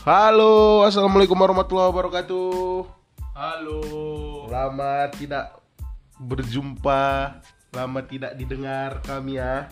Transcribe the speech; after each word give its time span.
Halo, 0.00 0.80
assalamualaikum 0.88 1.36
warahmatullahi 1.36 1.92
wabarakatuh. 1.92 2.88
Halo. 3.36 3.80
Lama 4.48 5.12
tidak 5.12 5.60
berjumpa, 6.16 7.36
lama 7.76 8.00
tidak 8.08 8.32
didengar 8.32 9.04
kami 9.04 9.36
ya. 9.36 9.68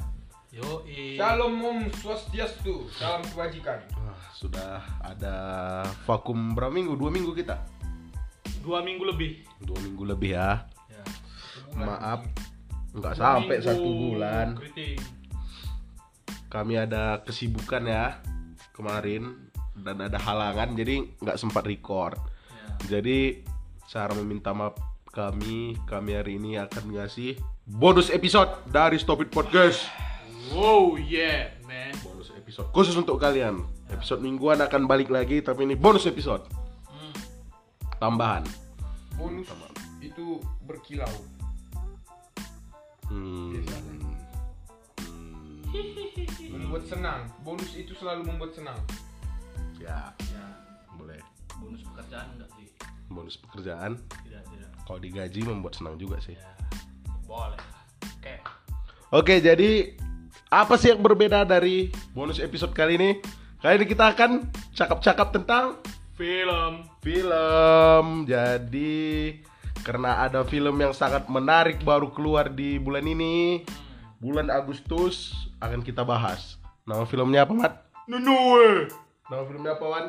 Yo, 0.53 0.85
Shalom 1.17 1.57
Om 1.57 1.81
Swastiastu, 1.97 2.93
salam 2.93 3.25
kebajikan. 3.25 3.81
Wah, 3.97 4.21
sudah 4.37 4.85
ada 5.01 5.37
vakum 6.05 6.53
berapa 6.53 6.77
minggu? 6.77 6.93
Dua 6.93 7.09
minggu 7.09 7.33
kita. 7.33 7.65
dua 8.61 8.85
minggu 8.85 9.09
lebih. 9.09 9.49
Dua 9.65 9.81
minggu 9.81 10.05
lebih 10.13 10.37
ya. 10.37 10.69
Ya. 10.93 11.05
Maaf, 11.73 12.29
nggak 12.93 13.17
sampai 13.17 13.65
minggu 13.65 13.69
satu 13.73 13.89
bulan. 13.97 14.61
keriting. 14.61 15.01
Kami 16.53 16.77
ada 16.77 17.25
kesibukan 17.25 17.81
ya 17.89 18.21
kemarin 18.77 19.48
dan 19.83 19.97
ada 20.03 20.19
halangan, 20.19 20.75
jadi 20.75 21.07
nggak 21.23 21.39
sempat 21.39 21.65
record. 21.67 22.19
Ya. 22.19 22.99
Jadi 22.99 23.43
cara 23.89 24.13
meminta 24.15 24.53
maaf 24.53 24.77
kami, 25.09 25.75
kami 25.89 26.11
hari 26.15 26.37
ini 26.37 26.61
akan 26.61 26.95
ngasih 26.95 27.41
bonus 27.65 28.13
episode 28.13 28.53
dari 28.69 29.01
Stop 29.01 29.25
It 29.25 29.31
Podcast. 29.33 29.89
Wow, 30.53 30.97
yeah, 30.97 31.53
man. 31.65 31.93
Bonus 32.01 32.33
episode 32.33 32.69
khusus 32.73 32.97
untuk 32.97 33.21
kalian. 33.21 33.65
Episode 33.89 34.21
mingguan 34.21 34.61
akan 34.61 34.85
balik 34.85 35.09
lagi, 35.09 35.41
tapi 35.41 35.65
ini 35.65 35.77
bonus 35.77 36.05
episode 36.05 36.45
Hmm. 36.89 37.13
tambahan. 37.99 38.45
Bonus 39.17 39.49
itu 40.01 40.39
berkilau. 40.65 41.11
Hmm. 43.09 43.57
Biasanya. 43.57 43.95
Membuat 46.49 46.85
senang. 46.89 47.21
Bonus 47.45 47.73
itu 47.77 47.93
selalu 47.97 48.29
membuat 48.29 48.53
senang. 48.53 48.77
Ya, 49.79 50.13
Ya, 50.31 50.45
boleh. 50.95 51.21
bonus 51.59 51.83
pekerjaan 51.87 52.27
enggak 52.35 52.51
sih? 52.59 52.67
Bonus 53.09 53.37
pekerjaan. 53.39 53.93
Tidak, 54.27 54.43
tidak. 54.47 54.71
Kalau 54.85 54.99
digaji 54.99 55.41
membuat 55.47 55.75
senang 55.79 55.97
juga 55.97 56.19
sih. 56.19 56.35
Ya, 56.35 56.53
boleh. 57.25 57.61
Oke. 58.19 58.35
Oke, 59.09 59.35
jadi 59.41 59.97
apa 60.49 60.75
sih 60.77 60.93
yang 60.93 61.01
berbeda 61.01 61.45
dari 61.45 61.89
bonus 62.13 62.41
episode 62.41 62.73
kali 62.73 62.97
ini? 63.01 63.11
Kali 63.59 63.83
ini 63.83 63.87
kita 63.87 64.15
akan 64.15 64.49
cakap-cakap 64.73 65.35
tentang 65.35 65.65
Film. 66.19 66.83
film. 66.99 68.05
Jadi 68.27 69.39
karena 69.87 70.27
ada 70.27 70.43
film 70.43 70.75
yang 70.77 70.91
sangat 70.91 71.31
menarik 71.31 71.79
baru 71.87 72.11
keluar 72.11 72.51
di 72.51 72.75
bulan 72.77 73.07
ini, 73.07 73.63
bulan 74.19 74.51
Agustus 74.51 75.31
akan 75.63 75.79
kita 75.81 76.03
bahas. 76.03 76.59
Nama 76.85 77.07
filmnya 77.07 77.47
apa, 77.47 77.55
Mat? 77.55 77.75
Nunue. 78.11 78.91
Nama 79.29 79.43
filmnya 79.45 79.77
apa, 79.77 79.85
Wan? 79.85 80.05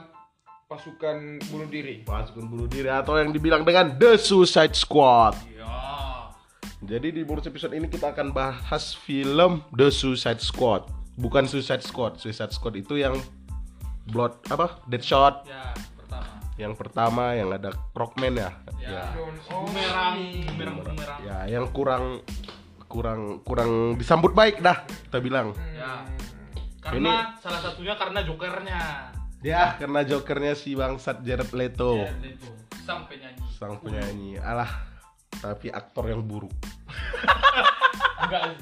Pasukan 0.70 1.18
bunuh 1.50 1.68
diri. 1.68 2.06
Pasukan 2.06 2.46
bunuh 2.46 2.70
diri 2.70 2.88
atau 2.88 3.18
yang 3.18 3.34
dibilang 3.34 3.66
dengan 3.66 3.98
The 3.98 4.16
Suicide 4.16 4.78
Squad. 4.78 5.34
Ya. 5.50 5.68
Jadi 6.80 7.12
di 7.12 7.22
bonus 7.28 7.44
episode 7.44 7.76
ini 7.76 7.92
kita 7.92 8.14
akan 8.14 8.32
bahas 8.32 8.96
film 8.96 9.66
The 9.76 9.90
Suicide 9.90 10.40
Squad. 10.40 10.88
Bukan 11.20 11.50
Suicide 11.50 11.84
Squad. 11.84 12.16
Suicide 12.16 12.54
Squad 12.54 12.80
itu 12.80 12.96
yang 12.96 13.18
Blood 14.10 14.42
apa? 14.50 14.82
Deadshot 14.90 15.46
Ya, 15.46 15.70
pertama. 15.94 16.26
yang 16.58 16.74
pertama 16.74 17.24
yang 17.38 17.50
ada 17.54 17.70
Rockman 17.94 18.34
ya. 18.34 18.50
Ya. 18.82 19.06
Don 19.14 19.36
Bumerang, 19.46 20.18
Omni. 20.18 20.48
bumerang, 20.50 20.76
bumerang. 20.82 21.20
Ya, 21.22 21.38
yang 21.46 21.70
kurang 21.70 22.26
kurang 22.90 23.22
kurang 23.46 24.00
disambut 24.02 24.34
baik 24.34 24.66
dah 24.66 24.82
kita 25.06 25.22
bilang. 25.22 25.54
Ya. 25.78 26.02
Karena 26.92 27.38
salah 27.38 27.62
satunya 27.62 27.94
karena 27.94 28.20
jokernya. 28.22 28.82
Ya, 29.40 29.78
karena 29.78 30.04
jokernya 30.04 30.54
si 30.54 30.76
bangsat 30.76 31.24
Jared 31.24 31.48
Leto, 31.52 32.04
Ya, 32.04 32.12
itu. 32.20 32.50
Sang 32.84 33.06
penyanyi. 33.06 33.40
sang 33.54 33.76
penyanyi. 33.80 34.32
Alah, 34.36 34.68
tapi 35.32 35.70
aktor 35.70 36.10
yang 36.10 36.20
buruk. 36.22 36.52
Enggak 38.26 38.42
sih. 38.52 38.58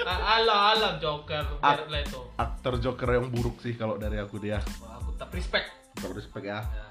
A- 0.00 0.38
ala 0.38 0.72
ala 0.72 0.88
Joker 0.96 1.60
Jared 1.60 1.88
Leto. 1.88 2.32
Aktor 2.36 2.76
joker 2.76 3.08
yang 3.10 3.28
buruk 3.28 3.60
sih 3.60 3.72
kalau 3.72 3.96
dari 3.96 4.16
aku 4.16 4.36
dia. 4.36 4.60
Wah, 4.80 4.96
aku 4.96 5.12
tak 5.14 5.32
respect. 5.32 5.68
Kita 5.92 6.08
respect 6.10 6.44
ya. 6.44 6.60
Ya. 6.62 6.86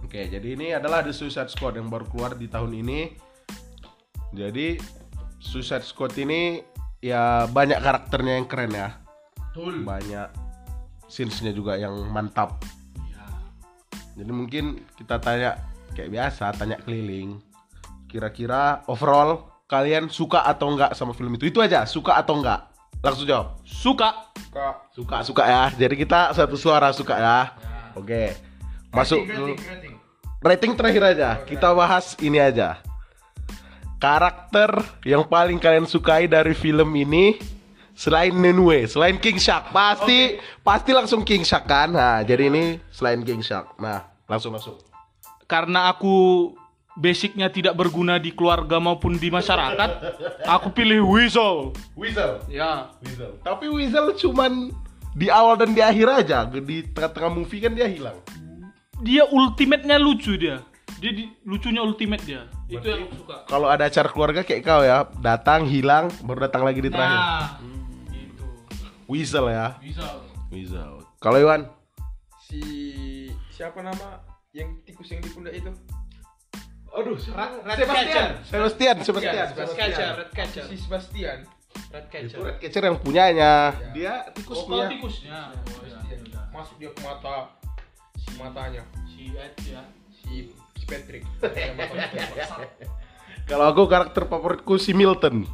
Oke, 0.00 0.26
jadi 0.26 0.48
ini 0.54 0.70
adalah 0.72 1.02
The 1.02 1.10
Suicide 1.10 1.48
Squad 1.48 1.74
yang 1.74 1.86
baru 1.86 2.06
keluar 2.06 2.34
di 2.34 2.46
tahun 2.46 2.70
ini. 2.72 3.14
Jadi 4.30 4.78
Suicide 5.38 5.82
Squad 5.82 6.14
ini 6.16 6.62
ya 6.98 7.46
banyak 7.46 7.78
karakternya 7.78 8.34
yang 8.36 8.46
keren 8.46 8.70
ya. 8.70 8.99
Betul. 9.50 9.82
Banyak 9.82 10.30
scenes-nya 11.10 11.50
juga 11.50 11.74
yang 11.74 11.92
mantap. 12.06 12.62
Ya. 13.10 13.26
Jadi 14.22 14.30
mungkin 14.30 14.86
kita 14.94 15.18
tanya 15.18 15.58
kayak 15.98 16.10
biasa, 16.14 16.54
tanya 16.54 16.78
keliling. 16.86 17.42
Kira-kira 18.06 18.86
overall 18.86 19.50
kalian 19.66 20.06
suka 20.06 20.46
atau 20.46 20.70
enggak 20.70 20.94
sama 20.94 21.10
film 21.10 21.34
itu? 21.34 21.50
Itu 21.50 21.58
aja, 21.58 21.82
suka 21.82 22.14
atau 22.14 22.38
enggak? 22.38 22.70
Langsung 23.02 23.26
jawab. 23.26 23.58
Suka. 23.66 24.30
Kak. 24.50 24.94
Suka, 24.94 25.22
suka 25.26 25.42
ya. 25.46 25.64
Jadi 25.74 25.94
kita 25.98 26.30
satu 26.30 26.54
suara 26.54 26.94
suka 26.94 27.18
ya. 27.18 27.22
Ya. 27.22 27.38
Oke. 27.98 28.34
Masuk 28.90 29.22
Rating, 29.22 29.34
rating, 29.34 29.58
rating. 29.66 29.94
rating 30.42 30.72
terakhir 30.74 31.02
aja. 31.14 31.28
Kita 31.46 31.70
bahas 31.74 32.18
ini 32.22 32.38
aja. 32.42 32.82
Karakter 34.02 34.82
yang 35.06 35.22
paling 35.26 35.58
kalian 35.58 35.86
sukai 35.86 36.26
dari 36.26 36.56
film 36.56 36.90
ini 36.96 37.38
selain 37.94 38.32
Nenue, 38.34 38.86
selain 38.88 39.16
King 39.20 39.38
Shark, 39.38 39.74
pasti 39.74 40.38
pasti 40.64 40.90
langsung 40.90 41.22
King 41.22 41.44
Shark 41.44 41.68
kan? 41.68 41.92
Nah, 41.92 42.22
jadi 42.24 42.48
ini 42.48 42.80
selain 42.90 43.20
King 43.22 43.44
Shark. 43.44 43.76
Nah, 43.78 44.06
langsung 44.26 44.54
masuk. 44.54 44.80
Karena 45.50 45.90
aku 45.90 46.50
basicnya 47.00 47.48
tidak 47.48 47.78
berguna 47.78 48.18
di 48.20 48.34
keluarga 48.34 48.76
maupun 48.82 49.16
di 49.16 49.32
masyarakat, 49.32 49.90
aku 50.44 50.68
pilih 50.74 51.06
Weasel. 51.06 51.72
Weasel. 51.96 52.42
Ya. 52.50 52.92
Weasel. 53.00 53.38
Tapi 53.40 53.66
Weasel 53.70 54.14
cuman 54.18 54.74
di 55.14 55.26
awal 55.32 55.58
dan 55.58 55.72
di 55.72 55.82
akhir 55.82 56.06
aja. 56.06 56.46
Di 56.46 56.86
tengah-tengah 56.92 57.30
movie 57.32 57.62
kan 57.62 57.72
dia 57.74 57.88
hilang. 57.88 58.18
Dia 59.00 59.24
ultimate-nya 59.30 59.96
lucu 59.96 60.36
dia. 60.36 60.60
Dia 61.00 61.16
di, 61.16 61.32
lucunya 61.48 61.80
ultimate 61.80 62.20
dia. 62.28 62.44
Itu 62.68 62.84
yang 62.84 63.08
aku 63.08 63.24
suka. 63.24 63.36
Kalau 63.48 63.72
ada 63.72 63.88
acara 63.88 64.08
keluarga 64.12 64.40
kayak 64.44 64.60
kau 64.60 64.84
ya, 64.84 65.08
datang, 65.24 65.64
hilang, 65.64 66.12
baru 66.20 66.46
datang 66.46 66.62
lagi 66.68 66.84
di 66.84 66.92
terakhir. 66.92 67.16
Nah, 67.16 67.56
gitu. 67.56 67.79
Weasel 69.10 69.50
ya. 69.50 69.74
Weasel. 69.82 70.16
Weasel. 70.48 70.92
Kalau 71.18 71.36
Iwan? 71.36 71.66
Si 72.40 72.62
siapa 73.50 73.82
nama 73.82 74.22
yang 74.50 74.78
tikus 74.82 75.10
yang 75.10 75.18
di 75.18 75.30
pundak 75.30 75.50
itu? 75.52 75.70
Aduh, 76.90 77.14
Red 77.14 77.74
Sebastian. 77.76 77.86
Catcher. 77.86 78.26
Sebastian, 78.46 78.96
Sebastian. 79.02 79.34
Red 79.50 79.74
Catcher, 79.74 80.10
Red 80.16 80.30
Catcher. 80.30 80.64
Si 80.66 80.76
Sebastian. 80.78 81.38
Red 81.90 82.02
Itu 82.02 82.10
Catcher. 82.12 82.38
Red 82.40 82.56
Catcher 82.58 82.82
yang 82.84 82.98
punyanya. 82.98 83.52
Ya. 83.70 83.90
Dia 83.90 84.12
Oh, 84.46 84.66
kalau 84.66 84.86
tikusnya. 84.86 84.86
tikusnya. 84.90 85.38
Oh, 85.50 85.82
ya, 85.82 85.90
Sebastian. 85.90 86.20
ya. 86.26 86.40
Masuk 86.50 86.74
dia 86.78 86.90
ke 86.90 87.00
mata 87.02 87.34
si 88.14 88.30
matanya 88.36 88.82
Si 89.06 89.22
Ed 89.32 89.54
ya. 89.64 89.82
si, 90.12 90.50
si 90.74 90.84
Patrick. 90.84 91.22
Kalau 93.44 93.66
aku 93.66 93.82
karakter 93.86 94.22
favoritku 94.26 94.78
si 94.78 94.94
Milton. 94.94 95.46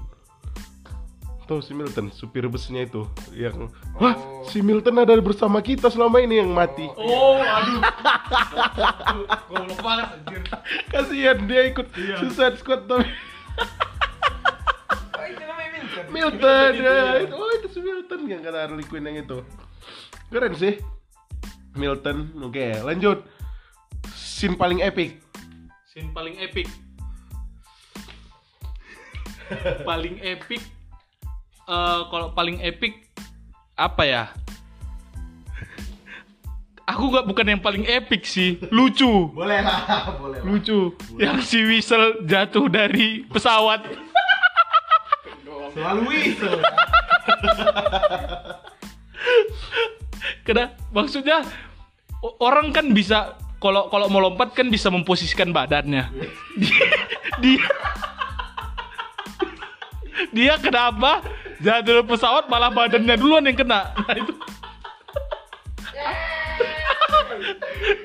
Tuh 1.46 1.62
si 1.62 1.78
Milton, 1.78 2.10
supir 2.10 2.42
busnya 2.50 2.82
itu 2.82 3.06
yang 3.30 3.70
Wah, 4.02 4.18
Oh. 4.18 4.42
si 4.50 4.58
Milton 4.58 4.98
ada 4.98 5.14
bersama 5.22 5.62
kita 5.62 5.86
selama 5.86 6.18
ini 6.18 6.42
yang 6.42 6.50
mati. 6.50 6.90
Oh, 6.98 7.38
aduh. 7.38 7.78
Goblok 9.46 9.78
banget 9.78 10.06
anjir. 10.18 10.42
Kasihan 10.90 11.38
dia 11.46 11.62
ikut 11.70 11.86
Iya. 11.94 12.18
Suicide 12.18 12.58
Squad 12.58 12.90
tapi 12.90 13.06
Oh, 15.14 15.22
itu 15.22 15.42
namanya 15.46 15.70
Milton. 15.70 16.04
Milton 16.10 16.70
itu, 16.74 16.82
ya. 16.82 16.94
ya. 16.98 17.14
Itu, 17.22 17.34
oh 17.38 17.50
itu 17.54 17.68
si 17.70 17.78
Milton 17.78 18.20
yang 18.26 18.40
kata 18.42 18.58
Harley 18.66 18.84
Quinn 18.84 19.06
yang 19.06 19.18
itu. 19.22 19.38
Keren 20.26 20.54
sih. 20.58 20.74
Milton. 21.78 22.34
Oke, 22.42 22.74
lanjut. 22.82 23.22
Scene 24.18 24.58
paling 24.58 24.82
epic. 24.82 25.22
Scene 25.86 26.10
paling 26.10 26.34
epic. 26.42 26.66
paling 29.86 30.18
epic 30.26 30.58
eh 31.66 32.00
kalau 32.10 32.30
paling 32.30 32.62
epic 32.62 33.10
apa 33.74 34.02
ya? 34.06 34.24
Aku 36.86 37.10
nggak 37.10 37.26
bukan 37.26 37.46
yang 37.50 37.58
paling 37.58 37.82
epic 37.82 38.22
sih, 38.22 38.62
lucu. 38.70 39.34
Boleh 39.34 39.58
lah, 39.58 39.82
boleh 40.22 40.38
Lucu. 40.46 40.94
Yang 41.18 41.38
si 41.42 41.58
Whistle 41.66 42.22
jatuh 42.22 42.70
dari 42.70 43.26
pesawat. 43.26 43.82
Selalu 45.74 46.02
Weasel. 46.08 46.62
Kena 50.46 50.72
maksudnya 50.94 51.42
orang 52.38 52.70
kan 52.70 52.94
bisa 52.94 53.34
kalau 53.58 53.90
kalau 53.90 54.06
mau 54.06 54.22
lompat 54.22 54.54
kan 54.54 54.70
bisa 54.70 54.86
memposisikan 54.88 55.50
badannya. 55.50 56.06
dia, 56.62 56.86
dia 57.42 57.60
dia 60.32 60.54
kenapa 60.56 61.20
dari 61.60 62.02
pesawat 62.04 62.48
malah 62.48 62.72
badannya 62.72 63.16
duluan 63.16 63.46
yang 63.48 63.56
kena. 63.56 63.92
Nah 63.96 64.16
itu 64.16 64.32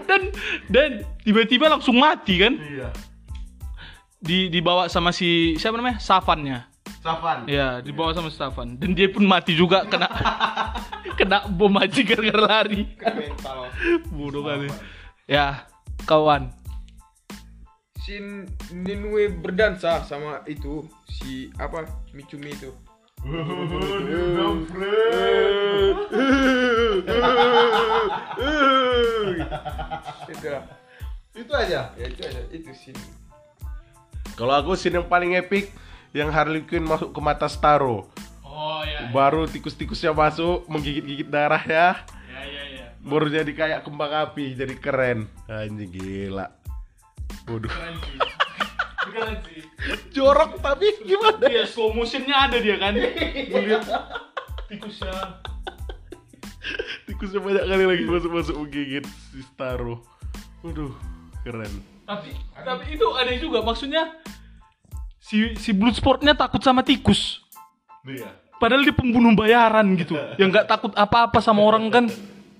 dan 0.05 0.21
dan 0.67 0.89
tiba-tiba 1.23 1.71
langsung 1.71 1.97
mati 1.97 2.41
kan? 2.41 2.55
Iya. 2.59 2.89
di 4.21 4.53
dibawa 4.53 4.85
sama 4.85 5.09
si 5.09 5.57
siapa 5.57 5.81
namanya? 5.81 5.97
Safannya. 5.97 6.69
Safan. 7.01 7.49
ya 7.49 7.81
dibawa 7.81 8.13
sama 8.13 8.29
Safan. 8.29 8.77
Dan 8.77 8.93
dia 8.93 9.09
pun 9.09 9.25
mati 9.25 9.57
juga 9.57 9.89
kena 9.89 10.05
kena 11.17 11.49
bom 11.49 11.73
aja 11.81 12.05
gara-gara 12.05 12.61
lari. 12.61 12.85
Mental. 13.01 13.65
Bodoh 14.13 14.45
kali. 14.45 14.69
Ya 15.25 15.65
kawan. 16.05 16.53
Shin 18.05 18.45
Ninue 18.69 19.33
berdansa 19.33 20.05
sama 20.05 20.45
itu 20.45 20.85
si 21.09 21.49
apa 21.57 21.89
Mitsumi 22.13 22.53
itu 22.53 22.69
Itu 31.31 31.51
aja. 31.53 31.93
Ya 31.97 32.05
itu 32.09 32.21
aja 32.25 32.41
itu 32.49 32.71
sih. 32.73 32.93
Kalau 34.33 34.57
aku 34.57 34.73
scene 34.73 34.97
yang 34.97 35.05
paling 35.05 35.37
epic 35.37 35.69
yang 36.17 36.33
Harley 36.33 36.65
Quinn 36.65 36.83
masuk 36.87 37.13
ke 37.13 37.19
mata 37.21 37.45
Starro. 37.45 38.09
oh 38.41 38.81
ya 38.83 39.13
Baru 39.13 39.45
tikus-tikusnya 39.47 40.11
masuk 40.11 40.65
menggigit-gigit 40.67 41.29
darahnya. 41.29 42.01
ya 42.25 42.41
ya 42.41 42.63
ya 42.73 42.85
Baru 43.05 43.29
jadi 43.29 43.49
kayak 43.53 43.85
kembang 43.85 44.11
api, 44.11 44.57
jadi 44.57 44.73
keren. 44.81 45.29
Anjing 45.45 45.93
gila. 45.93 46.49
Waduh. 47.45 47.69
Sih 49.45 49.61
Jorok 50.13 50.61
tapi 50.61 50.87
gimana? 51.03 51.45
Iya, 51.47 51.65
slow 51.65 51.91
motionnya 51.95 52.47
ada 52.49 52.57
dia 52.61 52.77
kan. 52.77 52.93
Melihat 52.95 53.83
tikusnya. 54.69 55.41
Tikusnya 57.09 57.39
banyak 57.41 57.63
kali 57.65 57.85
lagi 57.89 58.03
masuk-masuk 58.05 58.55
menggigit 58.61 59.05
si 59.33 59.41
Starro. 59.41 60.05
Waduh, 60.61 60.93
keren. 61.41 61.73
Tapi 62.05 62.31
tapi 62.61 62.83
itu 62.93 63.07
ada 63.17 63.33
juga 63.39 63.65
maksudnya 63.65 64.13
si 65.17 65.57
si 65.57 65.73
Bloodsportnya 65.73 66.37
takut 66.37 66.61
sama 66.61 66.85
tikus. 66.85 67.41
Iya. 68.05 68.29
Padahal 68.61 68.85
dia 68.85 68.93
pembunuh 68.93 69.33
bayaran 69.33 69.97
gitu. 69.97 70.13
Yang 70.37 70.49
nggak 70.53 70.67
takut 70.69 70.93
apa-apa 70.93 71.41
sama 71.41 71.65
orang 71.65 71.89
kan 71.89 72.05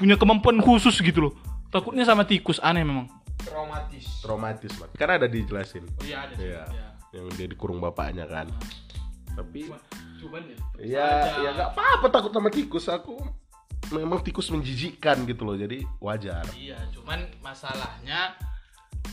punya 0.02 0.18
kemampuan 0.18 0.58
khusus 0.58 0.98
gitu 0.98 1.30
loh. 1.30 1.34
Takutnya 1.70 2.02
sama 2.02 2.26
tikus 2.26 2.58
aneh 2.58 2.82
memang. 2.82 3.21
Traumatis. 3.46 4.06
Traumatis 4.22 4.72
banget. 4.78 4.96
Kan 4.98 5.10
ada 5.10 5.28
dijelasin. 5.28 5.84
Oh 6.00 6.06
iya 6.06 6.26
ada 6.26 6.34
Iya. 6.38 6.64
Yang 7.12 7.26
dia 7.36 7.48
dikurung 7.52 7.84
bapaknya 7.84 8.26
kan. 8.30 8.48
Tapi 9.36 9.68
Cuman 10.22 10.42
ya. 10.46 10.58
ya 10.86 11.10
ya 11.42 11.50
nggak 11.58 11.70
apa-apa 11.74 12.08
takut 12.14 12.32
sama 12.32 12.50
tikus. 12.54 12.86
Aku 12.88 13.18
memang 13.92 14.22
tikus 14.22 14.48
menjijikkan 14.54 15.26
gitu 15.26 15.44
loh. 15.44 15.58
Jadi 15.58 15.82
wajar. 15.98 16.46
Iya, 16.54 16.78
cuman 16.94 17.26
masalahnya 17.42 18.38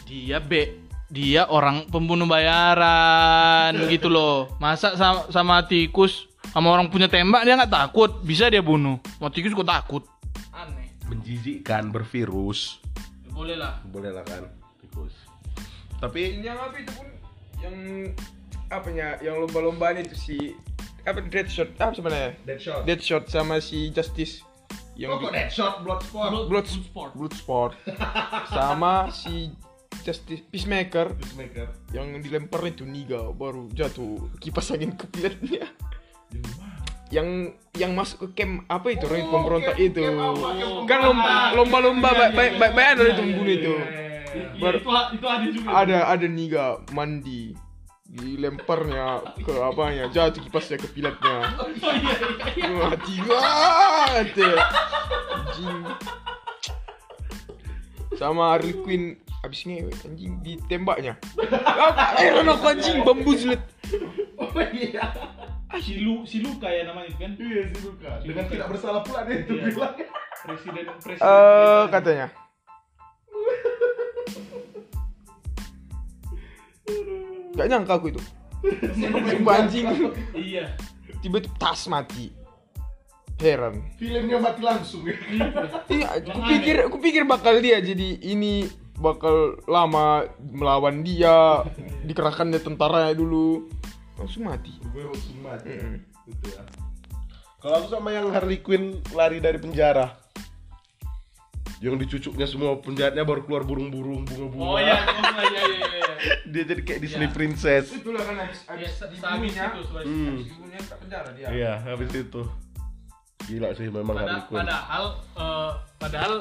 dia 0.04 0.38
be 0.38 0.84
dia 1.08 1.48
orang 1.48 1.88
pembunuh 1.88 2.28
bayaran 2.28 3.72
gitu 3.92 4.12
loh. 4.12 4.52
Masa 4.60 4.94
sama, 5.00 5.32
sama 5.32 5.64
tikus 5.64 6.28
sama 6.52 6.72
orang 6.72 6.88
punya 6.88 7.08
tembak 7.12 7.44
dia 7.44 7.56
nggak 7.56 7.72
takut, 7.72 8.24
bisa 8.24 8.48
dia 8.48 8.64
bunuh. 8.64 8.96
Mau 9.20 9.28
tikus 9.28 9.52
kok 9.52 9.68
takut? 9.68 10.02
Aneh. 10.52 10.96
Menjijikkan 11.08 11.92
bervirus. 11.92 12.80
Boleh 13.38 13.54
lah. 13.54 13.78
Boleh 13.86 14.10
lah 14.10 14.26
kan? 14.26 14.50
Tikus. 14.82 15.14
Tapi 16.02 16.42
yang 16.42 16.58
apa 16.58 16.74
itu 16.82 16.90
pun 16.90 17.06
yang 17.62 17.76
apanya? 18.66 19.14
Yang 19.22 19.46
lomba-lombaan 19.46 20.02
itu 20.02 20.18
si 20.18 20.36
apa 21.06 21.22
Deadshot 21.22 21.70
apa 21.78 21.94
sebenarnya? 21.94 22.34
Deadshot. 22.42 22.82
Deadshot 22.82 23.24
sama 23.30 23.62
si 23.62 23.94
Justice. 23.94 24.42
Yang 24.98 25.10
Oh, 25.14 25.18
kok 25.22 25.30
Deadshot 25.30 25.74
Bloodsport? 25.86 26.30
Bloodsport 26.50 27.10
Bloodsport 27.14 27.72
sama 28.50 29.06
si 29.14 29.54
Justice 30.02 30.42
Peacemaker. 30.50 31.14
Peacemaker. 31.14 31.70
yang 31.94 32.18
dilempar 32.18 32.66
itu 32.66 32.82
Niga 32.82 33.30
baru 33.30 33.70
jatuh. 33.70 34.34
Kipas 34.42 34.74
angin 34.74 34.98
ke 34.98 35.06
pilatnya 35.06 35.70
yang 37.08 37.56
yang 37.76 37.92
masuk 37.96 38.28
ke 38.28 38.42
camp 38.44 38.68
apa 38.68 38.92
itu 38.92 39.08
orang 39.08 39.20
itu 39.24 39.30
pemberontak 39.32 39.76
camp- 39.76 39.88
itu? 39.88 40.02
kan 40.84 40.98
lomba 41.08 41.32
lomba-lomba 41.56 42.08
baik 42.12 42.32
baik 42.36 42.52
baik 42.60 42.72
iya, 42.76 43.04
itu 43.08 43.22
membunuh 43.24 43.48
iya, 43.48 43.56
itu. 43.56 43.74
iya, 43.74 43.86
iya. 43.88 44.08
Itu, 44.28 44.90
itu 45.16 45.26
ada 45.26 45.46
juga. 45.48 45.68
ada 45.72 45.98
ada 46.12 46.26
Niga 46.28 46.66
mandi. 46.92 47.56
Dilemparnya 48.08 49.20
ke 49.44 49.52
apanya? 49.60 50.08
Jatuh 50.08 50.40
kipasnya 50.40 50.80
ke 50.80 50.88
pilatnya 50.96 51.44
Oh 51.60 52.72
mati 52.88 53.14
banget. 53.20 54.32
Anjing. 55.28 55.80
Sama 58.16 58.56
Harley 58.56 58.72
Quinn. 58.80 59.20
Abis 59.44 59.68
ngewe 59.68 59.92
anjing 60.08 60.40
ditembaknya. 60.40 61.20
Eh 62.24 62.32
aku 62.32 62.64
anjing 62.64 63.04
bambu 63.04 63.36
jilet 63.36 63.60
Oh 64.40 64.50
iya. 64.72 65.04
Si 65.78 65.94
Lu 65.98 66.22
si 66.22 66.38
Luka 66.38 66.66
ya 66.66 66.82
namanya 66.84 67.08
itu 67.08 67.18
kan. 67.18 67.32
Iya 67.36 67.62
sih 67.68 67.80
Luka. 67.82 68.10
Dengan 68.20 68.44
tidak 68.46 68.66
bersalah 68.68 69.00
pula 69.00 69.20
dia 69.22 69.36
itu 69.40 69.52
Iya. 69.54 69.64
bilang. 69.68 69.94
Presiden 70.38 70.84
presiden. 71.02 71.22
eh 71.24 71.84
katanya 71.88 72.26
Gak 77.54 77.66
nyangka 77.66 77.94
aku 77.94 78.06
itu 78.10 78.20
Sumpah 78.94 79.54
anjing 79.56 79.86
Iya. 80.32 80.74
Tiba-tiba 81.18 81.54
tas 81.58 81.86
mati 81.86 82.30
Heran 83.38 83.82
Filmnya 83.94 84.38
mati 84.38 84.62
langsung 84.62 85.06
ya. 85.06 85.14
Iya, 85.86 86.06
aku 86.26 86.40
pikir 86.44 86.76
aku 86.84 86.96
pikir 86.98 87.22
bakal 87.22 87.58
dia 87.58 87.78
jadi 87.78 88.18
ini 88.20 88.66
bakal 88.98 89.62
lama 89.70 90.26
melawan 90.42 91.06
dia, 91.06 91.62
dikerahkan 92.02 92.50
dia 92.50 92.58
tentaranya 92.58 93.14
dulu. 93.14 93.70
Langsung 94.18 94.42
mati. 94.44 94.72
Gue 94.90 95.02
langsung 95.04 95.38
mati. 95.40 95.70
Mm-mm. 95.70 95.96
Gitu 96.26 96.46
ya. 96.50 96.62
Kalau 97.58 97.74
aku 97.76 97.88
sama 97.88 98.10
yang 98.10 98.30
Harley 98.30 98.58
Quinn 98.58 98.84
lari 99.10 99.38
dari 99.38 99.56
penjara. 99.56 100.14
Yang 101.78 101.94
dicucuknya 102.02 102.42
semua 102.44 102.74
penjahatnya 102.76 103.22
baru 103.22 103.46
keluar 103.46 103.62
burung-burung 103.62 104.26
bunga-bunga. 104.26 104.66
Oh 104.66 104.78
iya, 104.78 104.98
oh, 104.98 105.42
iya 105.44 105.62
iya 105.64 105.86
iya. 105.88 106.14
Dia 106.50 106.62
jadi 106.66 106.82
kayak 106.82 107.00
Disney 107.00 107.26
Iya. 107.26 107.32
Princess. 107.32 107.84
Itulah 107.94 108.18
kan 108.20 108.34
habis 108.36 108.58
Iya, 108.66 108.88
sehabis 108.90 109.22
itu. 109.22 109.94
Hmm. 110.02 110.36
dibunuhnya 110.36 110.80
ke 110.82 110.94
penjara 110.98 111.28
dia. 111.32 111.46
Iya, 111.48 111.72
habis 111.86 112.10
itu. 112.10 112.42
Gila 113.46 113.68
sih 113.72 113.86
memang 113.86 114.16
Harley 114.18 114.34
Pada- 114.34 114.46
Quinn. 114.48 114.58
padahal 114.60 115.04
eh, 115.38 115.70
padahal 115.96 116.32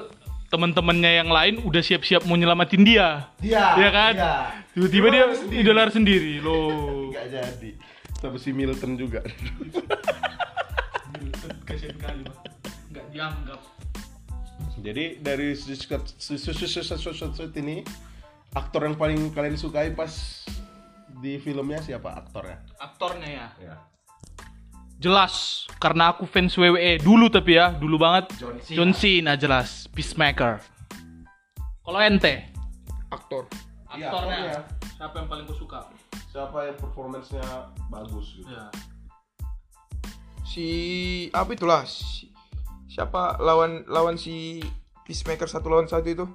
teman-temannya 0.47 1.11
yang 1.23 1.29
lain 1.29 1.59
udah 1.63 1.81
siap-siap 1.83 2.23
mau 2.23 2.39
nyelamatin 2.39 2.83
dia. 2.87 3.27
Dia. 3.43 3.75
Iya 3.75 3.89
kan? 3.91 4.13
Iya. 4.15 4.33
Tiba-tiba 4.73 5.07
dia 5.11 5.25
sendiri. 5.35 5.59
udah 5.63 5.73
lari 5.75 5.91
sendiri 5.91 6.33
loh. 6.39 6.71
Nggak 7.11 7.27
jadi. 7.31 7.71
Sama 8.17 8.37
si 8.39 8.49
Milton 8.55 8.97
juga. 8.97 9.21
Kasian 11.67 11.97
kali, 11.99 12.23
Pak. 12.25 12.37
Nggak 12.95 13.05
dianggap. 13.13 13.61
Jadi 14.77 15.19
dari 15.19 15.57
Squad 15.57 16.05
ini 17.59 17.83
aktor 18.55 18.87
yang 18.87 18.95
paling 18.95 19.35
kalian 19.35 19.57
sukai 19.59 19.91
pas 19.91 20.45
di 21.19 21.41
filmnya 21.41 21.81
siapa 21.83 22.13
aktornya? 22.13 22.61
Aktornya 22.79 23.29
ya. 23.29 23.47
Ya. 23.59 23.75
Jelas 24.97 25.65
karena 25.77 26.09
aku 26.09 26.25
fans 26.25 26.57
WWE 26.57 26.97
dulu 26.97 27.29
tapi 27.29 27.53
ya, 27.53 27.69
dulu 27.69 28.01
banget. 28.01 28.33
John 28.41 28.57
Cena. 28.57 28.75
John 28.75 28.91
Cena 28.97 29.33
jelas, 29.37 29.85
Peacemaker. 29.93 30.57
Kalau 31.85 31.99
ente, 32.01 32.49
Aktor. 33.07 33.47
Iya, 33.95 34.11
aktornya 34.11 34.35
aktornya. 34.35 34.61
siapa 34.99 35.15
yang 35.21 35.27
paling 35.31 35.45
gue 35.47 35.57
suka? 35.57 35.79
Siapa 36.27 36.57
yang 36.67 36.77
performancenya 36.81 37.71
bagus 37.87 38.35
gitu? 38.35 38.51
Ya. 38.51 38.67
Si 40.43 40.67
apa 41.31 41.49
itulah 41.55 41.87
si, 41.87 42.33
siapa 42.91 43.39
lawan 43.39 43.87
lawan 43.87 44.19
si 44.19 44.59
Peacemaker 45.07 45.47
satu 45.47 45.71
lawan 45.71 45.87
satu 45.87 46.07
itu? 46.09 46.25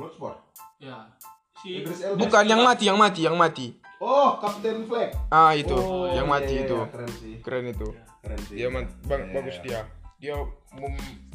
Bloodsport. 0.00 0.40
Ya. 0.80 1.12
Si. 1.60 1.84
Bukan 2.16 2.44
yang 2.48 2.64
mati, 2.64 2.88
yang 2.88 2.96
mati, 2.96 3.20
yang 3.28 3.36
mati. 3.36 3.76
Oh, 3.96 4.36
Captain 4.36 4.84
Flag. 4.84 5.10
Ah 5.32 5.56
itu, 5.56 5.72
Oh, 5.72 6.12
yang 6.12 6.28
iya, 6.28 6.32
mati 6.36 6.52
iya, 6.52 6.64
itu. 6.68 6.76
iya, 6.76 6.86
keren 6.92 7.10
sih. 7.16 7.34
Keren 7.40 7.64
itu. 7.66 7.88
Keren 8.20 8.40
sih. 8.44 8.56
Dia 8.60 8.68
man- 8.68 8.92
bang, 9.08 9.22
Iya, 9.24 9.32
bagus 9.32 9.56
iya. 9.56 9.64
dia. 9.64 9.80
Dia 10.16 10.36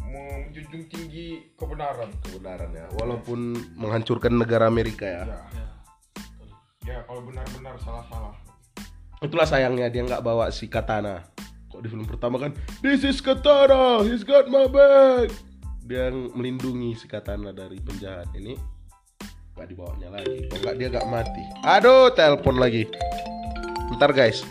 menjunjung 0.06 0.84
tinggi 0.86 1.26
kebenaran. 1.56 2.10
Kebenaran 2.22 2.70
ya. 2.70 2.86
Walaupun 2.98 3.40
menghancurkan 3.74 4.34
negara 4.34 4.68
Amerika 4.68 5.06
ya. 5.06 5.24
Ya, 5.24 5.40
Ya. 5.52 5.68
ya 6.86 6.98
kalau 7.06 7.26
benar-benar 7.26 7.76
salah-salah. 7.80 8.34
Itulah 9.22 9.46
sayangnya 9.46 9.90
dia 9.90 10.02
nggak 10.02 10.22
bawa 10.22 10.50
si 10.50 10.66
katana. 10.66 11.26
Kok 11.70 11.82
di 11.82 11.90
film 11.90 12.04
pertama 12.04 12.36
kan, 12.38 12.52
this 12.82 13.02
is 13.02 13.22
katana, 13.22 14.04
he's 14.04 14.22
got 14.22 14.50
my 14.50 14.66
back. 14.66 15.30
Dia 15.82 16.10
yang 16.10 16.30
melindungi 16.34 16.94
si 16.94 17.06
katana 17.06 17.50
dari 17.50 17.80
penjahat 17.80 18.30
ini 18.36 18.54
nggak 19.56 19.68
dibawanya 19.68 20.10
lagi. 20.16 20.48
Kok 20.48 20.58
nggak 20.64 20.76
dia 20.80 20.88
nggak 20.92 21.08
mati. 21.12 21.44
Aduh, 21.64 22.12
telepon 22.16 22.56
lagi. 22.58 22.88
Bentar 23.92 24.12
guys. 24.16 24.44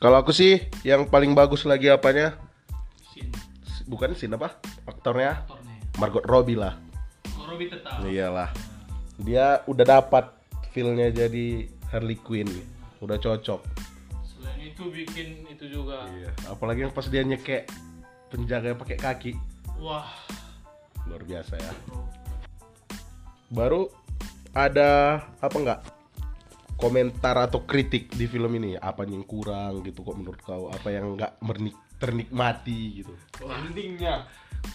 Kalau 0.00 0.16
aku 0.16 0.32
sih 0.32 0.64
yang 0.80 1.04
paling 1.04 1.36
bagus 1.36 1.68
lagi 1.68 1.92
apanya? 1.92 2.38
Sin. 3.12 3.28
Bukan 3.84 4.16
sin 4.16 4.32
apa? 4.32 4.56
Aktornya 4.88 5.44
Aktornya. 5.44 5.76
Margot 6.00 6.24
Robbie 6.24 6.56
lah. 6.56 6.80
Robi 7.50 7.68
tetap. 7.68 8.00
Iyalah. 8.06 8.48
Dia 9.20 9.60
udah 9.68 10.00
dapat 10.00 10.32
feel-nya 10.72 11.12
jadi 11.12 11.68
Harley 11.92 12.16
Quinn. 12.16 12.48
Udah 13.04 13.20
cocok. 13.20 13.60
Selain 14.24 14.60
itu 14.64 14.88
bikin 14.88 15.44
itu 15.50 15.68
juga. 15.68 16.08
Iya. 16.08 16.30
Apalagi 16.48 16.88
yang 16.88 16.94
pas 16.94 17.04
dia 17.10 17.20
nyekek 17.20 17.68
penjaga 18.32 18.72
pakai 18.78 18.96
kaki. 18.96 19.32
Wah. 19.82 20.08
Luar 21.10 21.22
biasa 21.26 21.58
ya. 21.58 21.72
Baru 23.50 23.90
ada 24.54 25.18
apa 25.36 25.56
enggak? 25.58 25.80
Komentar 26.78 27.36
atau 27.36 27.60
kritik 27.66 28.08
di 28.14 28.24
film 28.24 28.56
ini 28.56 28.72
apa 28.72 29.04
yang 29.04 29.20
kurang 29.26 29.84
gitu 29.84 30.00
kok 30.00 30.16
menurut 30.16 30.40
kau 30.40 30.72
apa 30.72 30.88
yang 30.88 31.12
enggak 31.12 31.36
mernik 31.44 31.76
ternikmati 32.00 33.04
gitu 33.04 33.12
Endingnya. 33.44 34.24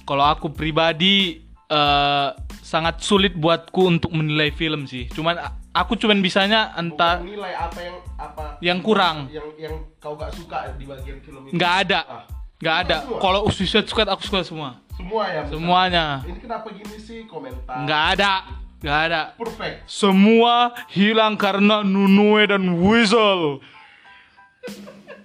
Kalau 0.05 0.21
aku 0.21 0.53
pribadi 0.53 1.41
eh, 1.65 2.29
sangat 2.61 3.01
sulit 3.01 3.33
buatku 3.33 3.89
untuk 3.89 4.13
menilai 4.13 4.53
film 4.53 4.85
sih. 4.85 5.09
Cuman 5.09 5.33
aku 5.73 5.97
cuman 5.97 6.21
bisanya 6.21 6.77
entah 6.77 7.25
nilai 7.25 7.57
apa 7.57 7.79
yang 7.81 7.97
apa 8.21 8.43
Yang 8.61 8.79
kurang. 8.85 9.17
yang 9.33 9.49
yang 9.57 9.75
kau 9.97 10.13
gak 10.13 10.29
suka 10.37 10.77
di 10.77 10.85
bagian 10.85 11.17
film 11.25 11.49
ini 11.49 11.57
nggak 11.57 11.73
ada, 11.89 11.99
Ah, 12.05 12.23
nggak 12.57 12.75
ada. 12.83 12.97
Kalau 13.19 13.47
Suicide 13.49 13.85
Squad 13.85 14.07
aku 14.07 14.21
suka 14.21 14.41
semua, 14.41 14.79
semua 14.93 15.23
ya 15.27 15.43
misalnya. 15.43 15.51
semuanya. 15.51 16.05
ini 16.23 16.39
kenapa 16.39 16.67
gini 16.71 16.97
sih 16.97 17.27
komentar 17.27 17.83
Nggak 17.83 18.03
ada, 18.15 18.31
nggak 18.79 18.99
ada. 19.05 19.21
perfect 19.35 19.77
Semua 19.85 20.53
hilang 20.87 21.35
karena 21.35 21.83
Nunue 21.83 22.47
dan 22.47 22.63
Weasel. 22.79 23.59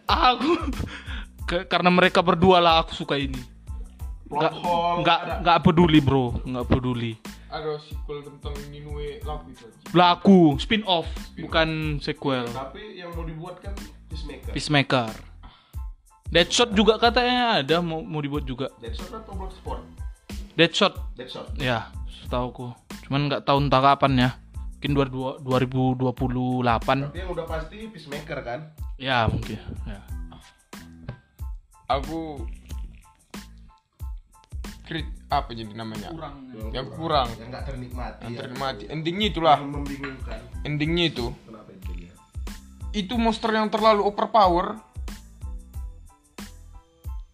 Aku 0.04 0.50
ke- 1.48 1.66
karena 1.66 1.88
mereka 1.88 2.18
berdua 2.20 2.58
lah 2.58 2.82
aku 2.82 2.94
suka 2.94 3.14
ini. 3.14 3.38
Nggak, 4.30 4.52
hole, 4.62 5.02
nggak, 5.02 5.20
nggak 5.42 5.58
peduli 5.60 5.98
bro, 5.98 6.30
nggak 6.42 6.66
peduli. 6.66 7.18
Ada 7.50 7.82
sequel 7.82 8.22
tentang 8.22 8.54
Ninue 8.70 9.18
laku 9.22 9.50
itu. 9.50 9.66
Laku, 9.90 10.40
spin 10.56 10.86
off, 10.86 11.10
bukan 11.34 11.98
sequel. 11.98 12.46
tapi 12.46 12.94
yang 12.94 13.10
mau 13.10 13.26
dibuat 13.26 13.58
kan 13.58 13.74
Peacemaker 14.06 14.50
Peacemaker. 14.54 15.14
Deadshot 16.30 16.70
juga 16.72 16.94
katanya 16.94 17.58
ada 17.58 17.82
mau 17.82 18.00
mau 18.00 18.22
dibuat 18.22 18.46
juga. 18.46 18.70
Deadshot 18.78 19.10
atau 19.10 19.34
Bloodsport 19.34 19.82
Deadshot, 20.54 20.94
Deadshot 21.14 21.46
ya, 21.56 21.90
setahuku. 22.06 22.70
Cuman 23.06 23.26
nggak 23.26 23.42
tahu 23.42 23.58
entah 23.60 23.82
kapan 23.82 24.12
ya. 24.16 24.30
Mungkin 24.78 24.92
22 24.96 25.44
2028. 25.44 27.04
tapi 27.04 27.18
yang 27.18 27.30
udah 27.30 27.44
pasti 27.44 27.76
Peacemaker 27.86 28.38
kan 28.40 28.60
Ya, 28.94 29.24
mungkin. 29.26 29.56
Ya. 29.84 30.00
Aku 31.88 32.46
krit 34.84 35.06
apa 35.26 35.50
jadi 35.50 35.70
namanya? 35.72 36.10
Kurang. 36.12 36.34
Yang 36.70 36.86
kurang. 36.94 37.28
yang 37.34 37.48
nggak 37.50 37.64
ternikmati 37.64 38.20
Yang 38.22 38.32
ya. 38.32 38.38
ternikmati. 38.38 38.84
Endingnya 38.86 39.26
itulah. 39.28 39.56
yang 39.58 39.72
membingungkan 39.72 40.40
Endingnya 40.62 41.04
itu. 41.08 41.26
kenapa 41.42 41.70
itu 41.72 41.90
dia 41.96 42.12
Itu 42.92 43.14
monster 43.16 43.50
yang 43.50 43.66
terlalu 43.70 44.02
overpower. 44.02 44.78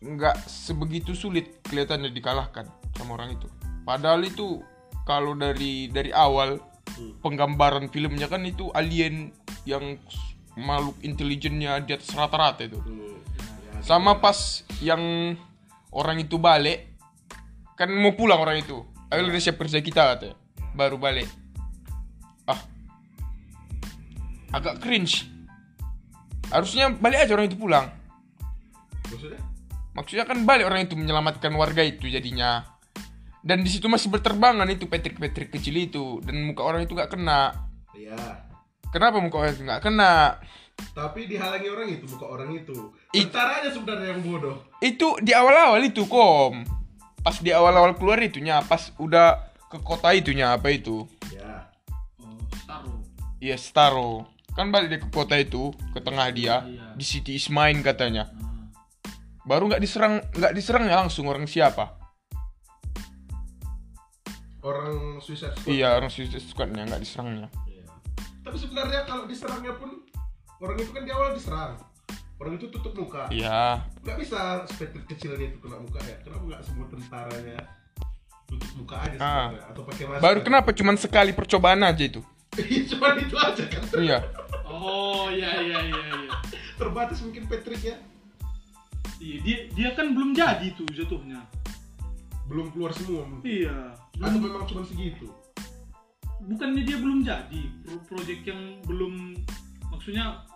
Nggak 0.06 0.46
sebegitu 0.46 1.18
sulit 1.18 1.58
kelihatannya 1.66 2.14
dikalahkan 2.14 2.70
sama 2.94 3.18
orang 3.18 3.34
itu. 3.34 3.50
Padahal 3.82 4.22
itu 4.22 4.62
kalau 5.02 5.34
dari 5.34 5.90
dari 5.90 6.14
awal 6.14 6.62
penggambaran 7.20 7.90
filmnya 7.90 8.30
kan 8.30 8.46
itu 8.46 8.70
alien 8.70 9.34
yang 9.66 9.98
makhluk 10.54 10.96
intelijennya 11.02 11.82
di 11.82 11.98
atas 11.98 12.14
rata-rata 12.14 12.70
itu. 12.70 12.78
Sama 13.82 14.22
pas 14.22 14.62
yang 14.78 15.34
orang 15.90 16.22
itu 16.22 16.38
balik 16.38 16.86
kan 17.74 17.90
mau 17.90 18.14
pulang 18.14 18.40
orang 18.40 18.62
itu. 18.62 18.86
Ayo 19.10 19.26
udah 19.26 19.42
siap 19.42 19.58
kerja 19.58 19.82
kita 19.82 20.02
katanya. 20.16 20.36
Baru 20.74 20.98
balik. 20.98 21.28
Ah. 22.46 22.58
Agak 24.54 24.82
cringe. 24.82 25.28
Harusnya 26.50 26.94
balik 26.94 27.26
aja 27.26 27.34
orang 27.34 27.50
itu 27.50 27.58
pulang. 27.58 27.86
maksudnya 29.06 29.38
Maksudnya 29.96 30.28
kan 30.28 30.44
balik 30.44 30.68
orang 30.68 30.84
itu 30.84 30.92
menyelamatkan 30.92 31.50
warga 31.56 31.80
itu 31.80 32.04
jadinya. 32.06 32.68
Dan 33.40 33.62
di 33.62 33.70
situ 33.70 33.86
masih 33.86 34.10
berterbangan 34.10 34.66
itu 34.68 34.84
Patrick-Patrick 34.84 35.48
kecil 35.50 35.76
itu 35.80 36.20
dan 36.20 36.44
muka 36.44 36.60
orang 36.60 36.84
itu 36.84 36.92
nggak 36.92 37.10
kena. 37.10 37.54
iya 37.94 38.44
Kenapa 38.86 39.18
muka 39.18 39.40
orang 39.40 39.52
itu 39.52 39.64
nggak 39.64 39.82
kena? 39.82 40.36
tapi 40.92 41.24
dihalangi 41.24 41.72
orang 41.72 41.88
itu 41.88 42.04
bukan 42.04 42.28
orang 42.28 42.50
itu 42.52 42.92
It- 43.10 43.32
tentaranya 43.32 43.72
sebenarnya 43.72 44.12
yang 44.12 44.20
bodoh 44.20 44.60
Itu 44.78 45.16
di 45.18 45.32
awal-awal 45.32 45.80
itu 45.80 46.04
kom. 46.04 46.68
Pas 47.24 47.40
di 47.40 47.48
awal-awal 47.48 47.96
keluar 47.96 48.20
itunya, 48.20 48.60
pas 48.60 48.92
udah 48.96 49.40
ke 49.66 49.80
kota 49.80 50.12
itunya 50.12 50.52
apa 50.52 50.68
itu? 50.68 51.08
ya 51.26 51.64
Oh, 52.20 52.36
Starro. 52.52 52.92
Iya 53.40 53.56
Staro. 53.56 54.12
Kan 54.52 54.68
balik 54.68 54.88
dia 54.90 55.00
ke 55.00 55.08
kota 55.08 55.36
itu, 55.36 55.72
ke 55.90 55.98
tengah 55.98 56.28
dia, 56.28 56.60
Iya. 56.62 56.92
di 56.92 57.04
City 57.04 57.32
is 57.34 57.48
mine 57.48 57.80
katanya. 57.80 58.28
Baru 59.46 59.70
nggak 59.70 59.78
diserang, 59.78 60.18
nggak 60.34 60.52
diserangnya 60.52 60.98
langsung 61.06 61.30
orang 61.30 61.46
siapa? 61.46 62.02
orang 64.66 65.22
Suicide 65.22 65.54
Squad 65.54 65.70
Iya 65.70 65.88
orang 65.94 66.10
Suicide 66.10 66.42
Squadnya 66.42 66.82
nggak 66.90 66.98
diserangnya. 66.98 67.46
Iya. 67.70 67.86
Tapi 68.42 68.56
sebenarnya 68.58 69.06
kalau 69.06 69.24
diserangnya 69.30 69.78
pun 69.78 70.02
orang 70.58 70.76
itu 70.82 70.90
kan 70.90 71.02
di 71.06 71.12
awal 71.14 71.38
diserang. 71.38 71.78
Orang 72.36 72.58
itu 72.58 72.66
tutup 72.68 72.92
muka. 72.98 73.30
Iya. 73.30 73.86
Nggak 74.02 74.16
bisa 74.20 74.66
speter 74.66 75.06
kecilnya 75.06 75.54
itu 75.54 75.58
kena 75.62 75.78
muka 75.78 76.02
ya. 76.02 76.18
Kenapa 76.20 76.42
nggak 76.50 76.62
semua 76.66 76.86
tentaranya 76.90 77.58
tutup 78.50 78.70
muka 78.74 78.96
aja 79.06 79.16
Ah. 79.22 79.48
atau 79.70 79.82
pakai 79.86 80.04
masker? 80.10 80.22
Baru 80.22 80.38
kenapa 80.42 80.70
cuman 80.74 80.96
sekali 80.98 81.30
percobaan 81.30 81.86
aja 81.86 82.02
itu? 82.02 82.20
Iya, 82.58 82.82
Cuma 82.90 83.14
itu 83.14 83.36
aja 83.38 83.64
kan. 83.70 83.82
Iya. 84.02 84.18
Oh, 84.66 85.30
iya 85.30 85.62
iya 85.62 85.78
iya 85.78 86.00
iya. 86.26 86.34
Terbatas 86.74 87.22
mungkin 87.22 87.46
Patricknya 87.46 87.96
Iya, 89.16 89.36
dia 89.40 89.58
dia 89.72 89.88
kan 89.92 90.12
belum 90.12 90.32
jadi 90.32 90.66
tuh 90.72 90.86
jatuhnya. 90.90 91.40
belum 92.46 92.70
keluar 92.70 92.94
semua 92.94 93.26
mungkin. 93.26 93.42
Iya. 93.42 93.90
Atau 94.16 94.38
memang 94.38 94.62
cuma 94.64 94.82
segitu. 94.82 95.26
bukannya 96.38 96.84
dia 96.84 96.94
belum 96.96 97.20
jadi 97.20 97.60
pro 97.82 97.96
project 98.06 98.44
yang 98.44 98.60
belum 98.86 99.34
maksudnya 99.88 100.46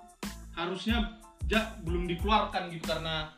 harusnya 0.53 1.19
ja, 1.45 1.75
belum 1.83 2.07
dikeluarkan 2.07 2.71
gitu 2.71 2.85
karena 2.87 3.35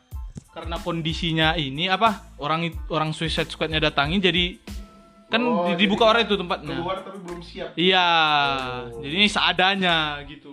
karena 0.53 0.77
kondisinya 0.77 1.57
ini 1.57 1.89
apa 1.89 2.29
orang 2.37 2.69
orang 2.91 3.17
Suicide 3.17 3.49
Squadnya 3.49 3.81
datangi 3.81 4.21
jadi 4.21 4.45
kan 5.31 5.41
Oh, 5.41 5.73
dibuka 5.73 6.05
orang 6.05 6.29
itu 6.29 6.37
tempatnya 6.37 6.77
Keluar 6.77 7.01
tapi 7.01 7.19
belum 7.25 7.41
siap. 7.41 7.73
iya 7.73 8.09
Oh. 8.85 9.01
jadi 9.01 9.15
ini 9.17 9.29
seadanya 9.31 10.21
gitu 10.29 10.53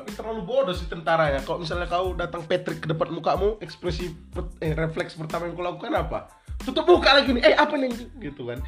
Tapi 0.00 0.16
terlalu 0.16 0.40
bodoh 0.48 0.72
sih 0.72 0.88
tentaranya. 0.88 1.44
Kalau 1.44 1.60
misalnya 1.60 1.84
kau 1.84 2.16
datang 2.16 2.40
Patrick 2.48 2.80
ke 2.80 2.88
depan 2.88 3.12
mukamu, 3.12 3.60
ekspresi 3.60 4.16
eh, 4.64 4.72
refleks 4.72 5.12
pertama 5.12 5.44
yang 5.44 5.54
kau 5.54 5.64
lakukan 5.64 5.92
apa? 5.92 6.32
Tutup 6.64 6.88
muka 6.88 7.20
lagi 7.20 7.36
nih. 7.36 7.52
Eh 7.52 7.54
apa 7.54 7.76
nih? 7.76 7.92
Gitu 8.16 8.48
kan. 8.48 8.64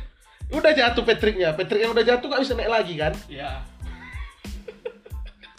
Udah 0.53 0.77
jatuh 0.77 1.01
Patricknya. 1.09 1.57
Patrick 1.57 1.81
yang 1.81 1.97
udah 1.97 2.05
jatuh 2.05 2.29
gak 2.29 2.45
bisa 2.45 2.53
naik 2.53 2.69
lagi 2.69 2.95
kan? 3.01 3.17
ya 3.33 3.65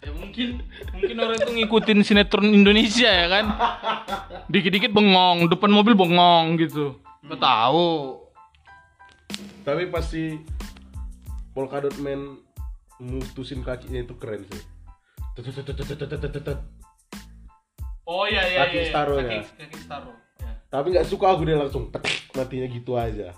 ya 0.04 0.12
mungkin 0.20 0.60
mungkin 0.92 1.16
orang 1.16 1.40
itu 1.40 1.48
ngikutin 1.48 2.04
sinetron 2.04 2.52
Indonesia 2.52 3.08
ya 3.08 3.24
kan 3.24 3.56
dikit-dikit 4.52 4.92
bengong 4.92 5.48
depan 5.48 5.72
mobil 5.72 5.96
bengong 5.96 6.60
gitu 6.60 7.00
nggak 7.24 7.40
tahu 7.40 8.20
Tapi 9.64 9.88
pasti 9.88 10.36
Polka 11.56 11.80
Dot 11.80 11.96
Man 11.96 12.36
mutusin 13.00 13.64
kakinya 13.64 14.04
itu 14.04 14.14
keren 14.20 14.44
sih. 14.44 14.62
Oh 18.04 18.24
iya 18.28 18.42
iya 18.46 18.58
Kaki 18.64 18.76
iya. 18.76 18.82
iya. 18.82 18.90
Staro 18.92 19.14
ya. 19.18 19.40
Kaki 19.42 19.78
Staro. 19.82 20.12
Ya. 20.38 20.52
Tapi 20.70 20.86
nggak 20.94 21.08
suka 21.08 21.26
aku 21.34 21.42
dia 21.48 21.56
langsung 21.58 21.90
petek 21.90 22.14
matinya 22.36 22.68
gitu 22.70 22.92
aja. 22.94 23.34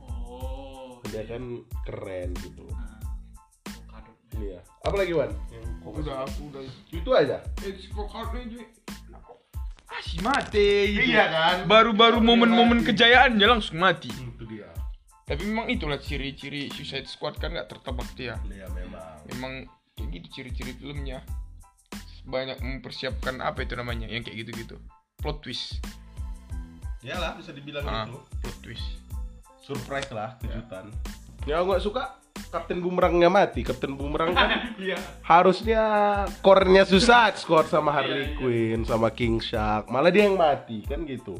Oh. 0.00 1.02
Dia 1.10 1.20
iya. 1.20 1.36
kan 1.36 1.42
keren 1.84 2.30
gitu. 2.40 2.64
Nah, 2.72 4.02
iya. 4.40 4.60
Apa 4.86 4.94
lagi 4.96 5.12
Wan? 5.12 5.30
Yang 5.52 5.68
udah 5.84 6.16
aku 6.24 6.40
udah 6.48 6.62
itu 6.90 7.10
aja. 7.12 7.36
Eh, 7.60 7.76
kokado 7.92 8.36
itu 8.40 8.58
ah 9.94 10.00
si 10.02 10.18
mati 10.18 10.96
gitu. 10.96 11.14
Iya 11.14 11.24
kan? 11.30 11.56
Baru-baru 11.70 12.18
iya 12.18 12.26
momen-momen 12.26 12.82
kan? 12.82 12.86
kejayaannya 12.90 13.46
langsung 13.46 13.78
mati. 13.78 14.10
Itu 14.10 14.44
dia. 14.48 14.66
Tapi 15.24 15.42
memang 15.46 15.70
itulah 15.70 16.02
ciri-ciri 16.02 16.68
Suicide 16.72 17.06
Squad 17.06 17.38
kan 17.38 17.54
nggak 17.54 17.70
tertebak 17.70 18.08
dia. 18.18 18.34
Iya 18.50 18.66
memang. 18.74 19.14
Memang 19.30 19.52
kayak 19.94 20.08
gitu 20.12 20.26
ciri-ciri 20.32 20.72
filmnya. 20.74 21.22
Banyak 22.24 22.58
mempersiapkan 22.60 23.38
apa 23.38 23.62
itu 23.62 23.76
namanya 23.76 24.08
yang 24.08 24.24
kayak 24.24 24.46
gitu-gitu. 24.46 24.76
Plot 25.20 25.40
twist. 25.40 25.78
Iyalah 27.04 27.36
bisa 27.36 27.52
dibilang 27.52 27.84
Ah, 27.84 28.08
gitu. 28.08 28.18
plot 28.40 28.56
twist. 28.60 28.86
Surprise 29.60 30.08
lah, 30.10 30.36
kejutan. 30.40 30.88
Ya 31.44 31.60
nggak 31.60 31.80
suka 31.80 32.20
Kapten 32.50 32.80
Boomerangnya 32.80 33.28
mati. 33.28 33.62
Kapten 33.62 33.94
Boomerang 33.94 34.30
kan 34.30 34.50
Iya. 34.82 34.98
harusnya 35.22 35.82
core-nya 36.40 36.82
Suicide 36.84 37.34
Squad 37.36 37.66
sama 37.66 37.90
Iya, 37.90 37.96
Harley 37.96 38.24
iya. 38.26 38.36
Quinn 38.38 38.80
sama 38.84 39.08
King 39.10 39.38
Shark. 39.38 39.86
Malah 39.88 40.10
dia 40.10 40.26
yang 40.26 40.38
mati 40.38 40.82
kan 40.86 41.02
gitu. 41.04 41.34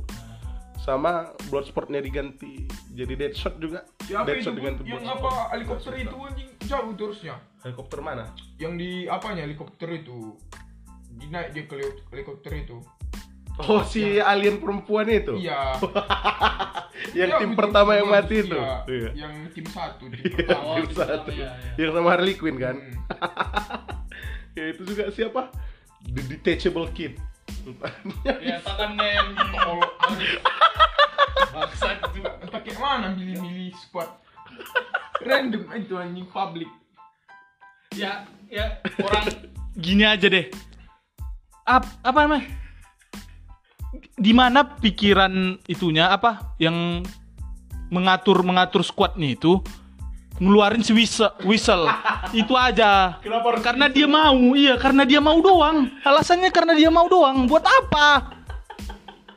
Sama 0.84 1.12
Bloodsport-nya 1.48 1.98
diganti 1.98 2.68
jadi 2.90 3.16
Deadshot 3.16 3.56
juga. 3.56 3.88
Siapa 3.98 4.28
itu 4.28 4.28
Deadshot 4.28 4.52
pun 4.52 4.58
diganti 4.58 4.80
yang 4.84 5.00
Bloodsport. 5.00 5.24
apa 5.24 5.50
helikopter 5.50 5.92
itu 5.96 6.16
anjing 6.20 6.48
jauh 6.62 6.92
terusnya. 6.92 7.34
Helikopter 7.60 7.98
mana? 7.98 8.24
Yang 8.54 8.72
di 8.76 8.90
apanya 9.06 9.42
helikopter 9.42 9.88
itu? 9.90 10.36
Dinaik 11.10 11.48
dia 11.50 11.64
ke 11.64 11.74
heli- 11.74 12.02
helikopter 12.10 12.52
itu. 12.54 12.76
Oh 13.56 13.80
si 13.82 14.18
alien 14.20 14.58
perempuan 14.58 15.06
itu. 15.06 15.38
Iya. 15.38 15.78
yang 17.18 17.30
Iya, 17.30 17.38
tim 17.38 17.50
betul, 17.50 17.60
pertama 17.60 17.90
yang 17.94 18.08
mati 18.08 18.36
itu. 18.40 18.56
iya. 18.56 18.74
Iya. 18.84 19.10
Yang 19.16 19.32
tim 19.52 19.66
satu, 19.66 20.04
tim 20.04 20.20
Iya, 20.26 20.36
pertama. 20.36 20.60
Oh, 20.60 20.74
tim 20.74 20.84
tim 20.84 20.92
satu. 20.92 21.10
pertama, 21.24 21.32
iya, 21.32 21.48
iya. 21.54 21.72
Yang 21.78 21.90
sama 21.94 22.08
Harley 22.10 22.34
Quinn 22.34 22.58
kan. 22.58 22.76
Hmm. 22.76 22.94
ya 24.58 24.64
itu 24.68 24.82
juga 24.84 25.04
siapa? 25.08 25.42
The 26.04 26.22
Detachable 26.28 26.88
Kid. 26.92 27.14
Ya 28.24 28.60
yang 28.60 29.28
Kalau 29.36 29.80
bangsat 31.54 31.98
itu. 32.10 32.20
entah 32.22 32.60
kayak 32.60 32.78
mana 32.78 33.14
milih-milih 33.14 33.72
squad. 33.78 34.10
Random 35.24 35.62
itu 35.78 35.94
anjing 35.96 36.28
public. 36.28 36.68
Ya, 37.94 38.26
ya 38.50 38.82
orang 38.98 39.24
gini 39.78 40.02
aja 40.02 40.26
deh. 40.26 40.50
Ap, 41.64 41.86
apa 42.02 42.18
namanya? 42.26 42.46
Di 44.14 44.32
mana 44.34 44.66
pikiran 44.66 45.62
itunya 45.70 46.10
apa 46.10 46.54
yang 46.58 47.06
mengatur 47.94 48.42
mengatur 48.42 48.82
squadnya 48.82 49.32
itu 49.32 49.62
ngeluarin 50.38 50.82
si 50.82 50.90
whistle, 50.90 51.30
whistle. 51.46 51.86
itu 52.40 52.54
aja. 52.54 53.18
Kenapa 53.22 53.54
harus 53.54 53.62
Karena 53.62 53.86
dia 53.86 54.06
mau, 54.10 54.36
iya 54.58 54.74
karena 54.74 55.02
dia 55.06 55.20
mau 55.22 55.38
doang. 55.38 55.90
Alasannya 56.02 56.50
karena 56.50 56.72
dia 56.74 56.90
mau 56.90 57.06
doang. 57.06 57.46
Buat 57.46 57.64
apa? 57.66 58.34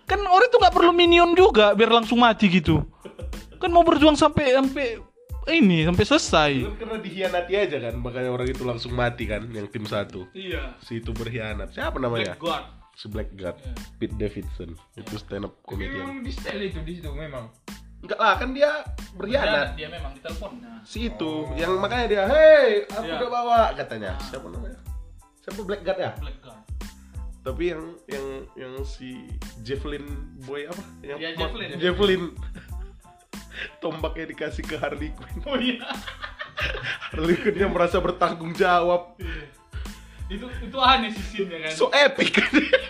Kan 0.07 0.23
orang 0.23 0.47
itu 0.47 0.57
nggak 0.57 0.75
perlu 0.75 0.91
minion 0.95 1.35
juga 1.35 1.75
biar 1.75 1.91
langsung 1.91 2.23
mati 2.23 2.47
gitu. 2.47 2.81
Kan 3.59 3.69
mau 3.73 3.83
berjuang 3.83 4.15
sampai 4.15 4.55
sampai 4.55 4.87
ini 5.51 5.83
sampai 5.87 6.03
selesai. 6.03 6.51
Kan 6.63 6.75
karena 6.79 6.97
dihianati 6.99 7.53
aja 7.55 7.77
kan, 7.79 7.93
makanya 7.99 8.29
orang 8.31 8.47
itu 8.51 8.63
langsung 8.67 8.91
mati 8.95 9.27
kan, 9.27 9.47
yang 9.51 9.67
tim 9.71 9.87
satu. 9.87 10.27
Iya. 10.35 10.75
Si 10.83 10.99
itu 10.99 11.11
berkhianat. 11.15 11.71
Siapa 11.71 11.99
namanya? 11.99 12.35
God. 12.39 12.63
Si 12.97 13.05
Blackguard. 13.07 13.61
Pete 14.01 14.15
Davidson. 14.17 14.73
Itu 14.97 15.15
stand 15.21 15.45
up 15.45 15.59
comedian. 15.63 16.07
memang 16.07 16.19
di 16.25 16.31
style 16.33 16.67
itu 16.67 16.79
di 16.81 16.97
situ 16.97 17.11
memang. 17.13 17.47
Enggak 17.97 18.19
lah, 18.19 18.33
kan 18.37 18.49
dia 18.51 18.71
berkhianat. 19.13 19.67
Dia 19.73 19.89
memang 19.89 20.11
di 20.13 20.21
teleponnya. 20.21 20.71
Si 20.85 21.09
itu, 21.09 21.33
yang 21.55 21.75
makanya 21.77 22.05
dia, 22.07 22.23
"Hei, 22.25 22.85
aku 22.85 23.03
Iya. 23.03 23.17
udah 23.19 23.29
bawa," 23.29 23.61
katanya. 23.73 24.13
Siapa 24.21 24.47
namanya? 24.47 24.79
Siapa 25.41 25.59
Blackguard 25.61 25.99
ya? 25.99 26.11
Black 26.15 26.37
God. 26.39 26.61
Tapi 27.41 27.63
yang 27.71 27.83
yang 28.05 28.25
yang 28.53 28.73
si 28.83 29.23
Javelin 29.61 30.03
Boy 30.43 30.67
apa? 30.67 30.83
Yang 31.01 31.17
Iya, 31.17 31.29
Javelin. 31.33 31.67
Javelin. 31.79 32.23
Tombaknya 33.81 34.25
dikasih 34.29 34.63
ke 34.63 34.75
Harley 34.77 35.09
Quinn. 35.11 35.37
Oh 35.43 35.57
iya. 35.57 35.81
Harley 37.09 37.35
Quinn 37.35 37.57
yang 37.57 37.71
merasa 37.71 37.97
bertanggung 37.97 38.53
jawab. 38.53 39.15
itu 40.27 40.43
itu 40.59 40.75
aneh 40.77 41.07
sih 41.09 41.23
scene-nya 41.23 41.65
kan. 41.65 41.71
So 41.71 41.87
epic. 41.89 42.35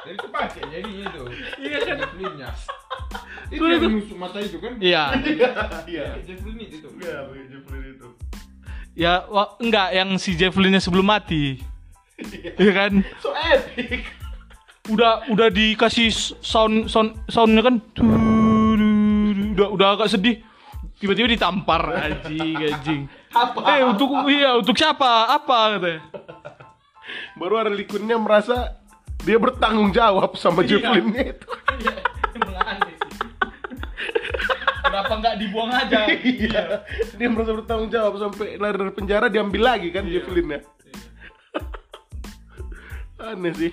Jadi 0.00 0.16
kepake 0.16 0.60
jadi 0.66 0.90
itu. 0.90 1.22
Iya 1.60 1.78
kan? 1.82 1.96
Itu 3.50 3.64
yang 3.66 3.82
itu. 3.82 3.88
menusuk 3.90 4.16
mata 4.16 4.38
itu 4.38 4.56
kan? 4.56 4.72
Iya. 4.78 5.04
Iya. 5.90 6.06
Jefflin 6.22 6.56
itu. 6.56 6.86
Iya, 6.96 7.26
pakai 7.26 7.44
Javelin 7.50 7.82
itu. 7.90 8.08
Ya, 8.94 9.12
wa- 9.26 9.58
enggak 9.58 9.88
yang 9.90 10.14
si 10.16 10.34
Javelinnya 10.34 10.78
sebelum 10.78 11.04
mati. 11.04 11.58
Iya 12.54 12.72
kan? 12.72 12.92
So 13.18 13.34
epic. 13.34 14.06
Udah 14.86 15.26
udah 15.26 15.48
dikasih 15.48 16.08
sound 16.38 16.86
sound 16.86 17.18
soundnya 17.26 17.60
kan. 17.60 17.82
Udah 17.98 19.68
udah 19.68 19.88
agak 19.94 20.08
sedih. 20.08 20.38
Tiba-tiba 20.96 21.32
ditampar 21.32 21.80
anjing 21.90 22.54
anjing. 22.60 23.00
Apa? 23.32 23.58
Eh 23.72 23.82
untuk 23.82 24.08
iya 24.28 24.54
untuk 24.54 24.76
siapa? 24.76 25.32
Apa 25.32 25.74
katanya? 25.74 26.00
Baru 27.34 27.56
Harley 27.56 27.82
Quinn-nya 27.82 28.14
merasa 28.14 28.78
dia 29.20 29.36
bertanggung 29.36 29.90
jawab 29.90 30.34
sama 30.34 30.64
Iya. 30.64 30.80
Javelinnya 30.80 31.22
itu. 31.32 31.46
Iya, 31.78 31.92
emang 32.34 32.56
aneh 32.56 32.94
sih. 32.96 33.10
Kenapa 34.80 35.12
nggak 35.16 35.34
dibuang 35.38 35.70
aja? 35.70 35.98
Iya. 36.24 36.64
Dia 37.14 37.28
merasa 37.28 37.52
bertanggung 37.52 37.90
jawab 37.90 38.14
sampai 38.16 38.56
lari 38.56 38.76
dari 38.76 38.92
penjara 38.92 39.26
diambil 39.28 39.62
lagi 39.66 39.88
kan 39.92 40.04
Iya. 40.04 40.24
Javelinnya. 40.24 40.60
Aneh 43.30 43.52
sih. 43.54 43.72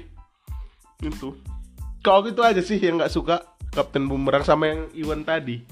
Itu. 1.00 1.38
Kalau 2.02 2.24
gitu 2.24 2.42
aja 2.42 2.60
sih 2.60 2.78
yang 2.78 3.00
nggak 3.00 3.12
suka 3.12 3.44
Kapten 3.72 4.08
Bumerang 4.08 4.44
sama 4.44 4.68
yang 4.68 4.88
Iwan 4.94 5.24
tadi. 5.24 5.64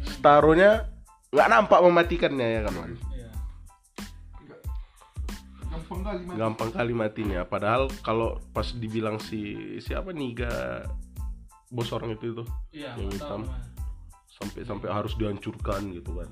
Staronya 0.00 0.88
nggak 1.30 1.48
nampak 1.48 1.80
mematikannya 1.80 2.46
ya 2.46 2.60
kan? 2.64 2.74
Iya. 2.74 3.09
Gampang 5.90 6.06
kali 6.06 6.22
mati. 6.22 6.38
Gampang 6.38 6.70
kali 6.70 6.92
matinya. 6.94 7.40
Padahal 7.42 7.82
kalau 8.06 8.38
pas 8.54 8.70
dibilang 8.70 9.18
si 9.18 9.42
siapa 9.82 10.14
Niga 10.14 10.86
bos 11.66 11.90
orang 11.90 12.14
itu 12.14 12.30
itu 12.30 12.44
Iya, 12.70 12.94
Yang 12.94 13.18
hitam. 13.18 13.42
sampai 14.30 14.62
sampai 14.62 14.88
harus 14.88 15.18
dihancurkan 15.18 15.90
gitu 15.90 16.14
kan. 16.14 16.30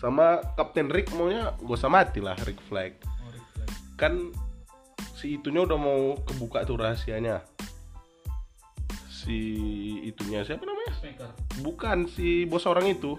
Sama 0.00 0.40
Kapten 0.56 0.88
Rick 0.88 1.12
maunya 1.12 1.52
gak 1.60 1.76
usah 1.76 1.92
mati 1.92 2.24
lah 2.24 2.36
Rick 2.44 2.60
Flag. 2.68 2.96
Oh, 3.04 3.28
reflect. 3.28 3.72
kan 3.94 4.32
si 5.14 5.36
itunya 5.36 5.62
udah 5.62 5.78
mau 5.78 6.16
kebuka 6.24 6.64
tuh 6.64 6.76
rahasianya 6.76 7.40
si 9.08 9.38
itunya 10.04 10.44
siapa 10.44 10.66
namanya 10.66 10.92
Smaker. 11.00 11.30
bukan 11.62 12.04
si 12.10 12.44
bos 12.44 12.66
orang 12.66 12.90
itu 12.90 13.16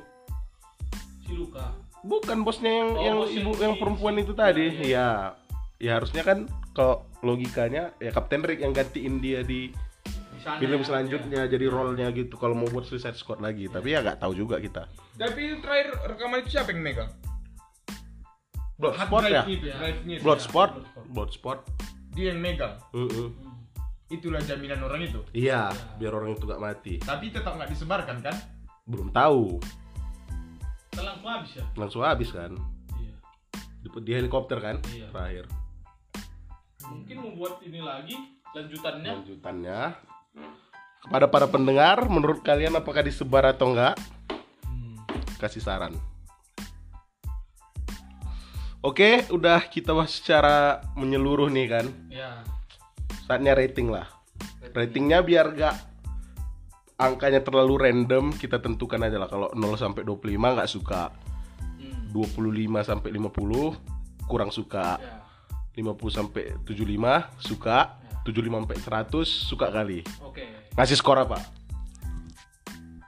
Si 1.25 1.33
Luka. 1.33 1.73
Bukan 2.05 2.37
bosnya 2.41 2.69
yang 2.71 2.89
Oh, 2.91 3.01
yang 3.01 3.15
bos 3.17 3.31
ibu 3.31 3.51
yang 3.51 3.59
yang 3.59 3.73
si- 3.73 3.81
perempuan 3.81 4.15
itu 4.15 4.31
Iya, 4.31 4.39
tadi 4.39 4.65
iya. 4.79 4.85
ya 4.85 5.07
ya 5.75 5.91
harusnya 5.93 6.21
kan 6.21 6.37
kalau 6.71 6.95
logikanya 7.19 7.91
ya 7.97 8.09
Kapten 8.09 8.41
Rick 8.41 8.61
yang 8.61 8.71
gantiin 8.71 9.17
dia 9.17 9.41
di 9.41 9.73
sana 10.39 10.61
film 10.61 10.77
ya, 10.77 10.85
selanjutnya 10.85 11.41
jadi 11.45 11.65
role-nya 11.65 12.07
gitu 12.11 12.35
kalau 12.35 12.53
mau 12.53 12.67
buat 12.67 12.85
Suicide 12.85 13.13
Squad 13.13 13.39
lagi 13.39 13.65
tapi 13.67 13.91
ya 13.91 13.99
nggak 13.99 14.19
tahu 14.19 14.33
juga 14.35 14.55
kita 14.57 14.85
Tapi 15.15 15.57
terakhir 15.57 15.89
rekaman 16.05 16.39
itu 16.39 16.49
siapa 16.51 16.69
yang 16.69 16.83
megang? 16.83 17.09
Bloodsport 18.75 19.23
ya 19.25 19.41
Iya. 19.41 19.73
drive-nya 19.73 20.13
itu. 20.13 20.23
Bloodsport 20.23 20.71
Bloodsport. 21.07 21.59
Dia 22.11 22.31
yang 22.31 22.39
megang. 22.39 22.75
Heeh. 22.91 23.27
Hmm. 23.31 23.31
Itulah 24.07 24.37
jaminan 24.39 24.79
orang 24.79 25.01
itu. 25.01 25.17
iya 25.31 25.67
biar 25.97 26.13
orang 26.13 26.31
itu 26.31 26.45
nggak 26.45 26.61
mati 26.61 26.93
Tapi 26.99 27.33
tetap 27.33 27.57
nggak 27.57 27.67
disebarkan 27.67 28.21
kan? 28.21 28.35
belum 28.85 29.09
tahu 29.09 29.57
langsung 30.97 31.27
habis 31.27 31.51
ya. 31.51 31.63
langsung 31.75 32.01
habis 32.01 32.29
kan 32.29 32.51
Iya. 32.95 33.15
di, 33.79 33.87
di 34.01 34.11
helikopter 34.11 34.57
kan 34.57 34.77
Iya. 34.87 35.09
terakhir 35.11 35.45
Mungkin 36.85 37.15
mau 37.17 37.31
buat 37.35 37.55
ini 37.61 37.81
lagi 37.81 38.13
lanjutannya. 38.51 39.09
lanjutannya 39.11 39.79
kepada 41.01 41.25
para 41.27 41.45
pendengar 41.45 42.05
menurut 42.05 42.41
kalian 42.41 42.73
apakah 42.73 43.01
disebar 43.01 43.45
atau 43.47 43.73
enggak 43.73 43.97
Hmm. 44.61 44.97
kasih 45.37 45.59
saran 45.59 45.93
oke 48.81 49.29
udah 49.29 49.65
kita 49.65 49.91
bahas 49.91 50.13
secara 50.13 50.55
menyeluruh 50.93 51.49
nih 51.49 51.67
kan 51.67 51.85
Ya. 52.07 52.41
saatnya 53.25 53.53
rating 53.53 53.89
lah 53.89 54.05
ratingnya 54.71 55.21
biar 55.21 55.55
gak 55.55 55.75
angkanya 56.95 57.43
terlalu 57.43 57.75
random 57.81 58.31
kita 58.31 58.57
tentukan 58.57 58.99
aja 58.99 59.17
lah 59.17 59.27
kalau 59.27 59.51
0 59.51 59.75
sampai 59.75 60.01
25 60.01 60.55
nggak 60.55 60.69
suka 60.69 61.11
Hmm. 61.75 62.07
25 62.15 62.81
sampai 62.81 63.09
50 63.11 63.75
kurang 64.25 64.47
suka 64.47 64.95
Ya. 64.95 65.19
50 65.75 66.07
sampai 66.09 66.55
75 66.63 67.27
suka 67.37 67.99
Ya. 67.99 68.23
75 68.23 68.63
sampai 68.63 68.77
100 68.79 69.27
suka 69.27 69.67
kali 69.69 69.99
Oke. 70.23 70.47
ngasih 70.73 70.95
skor 70.95 71.19
apa 71.19 71.39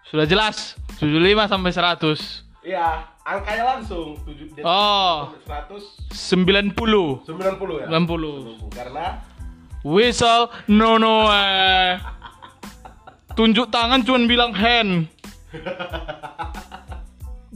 Sudah 0.08 0.23
jelas. 0.23 0.80
75 1.04 1.52
sampai 1.52 1.71
100. 1.76 2.47
Iya, 2.63 3.04
angkanya 3.23 3.76
langsung 3.76 4.15
7 4.23 4.63
Oh. 4.63 5.36
100 5.43 5.84
90. 6.15 7.28
90 7.28 7.84
ya. 7.84 7.88
90. 7.91 8.71
Karena 8.71 9.19
Whistle 9.84 10.47
no 10.67 10.95
no 10.95 11.28
eh. 11.28 12.00
Tunjuk 13.38 13.69
tangan 13.69 14.02
cuman 14.02 14.26
bilang 14.26 14.52
hand. 14.58 15.06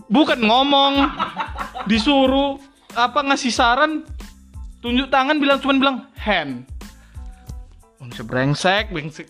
Bukan 0.05 0.39
ngomong. 0.45 1.09
Disuruh 1.89 2.61
apa 2.93 3.25
ngasih 3.25 3.49
saran 3.49 4.05
tunjuk 4.85 5.09
tangan 5.09 5.41
bilang 5.41 5.57
cuman 5.57 5.77
bilang 5.81 5.97
hand. 6.21 6.69
Manusia 7.97 8.21
brengsek, 8.21 8.93
brengsek. 8.93 9.25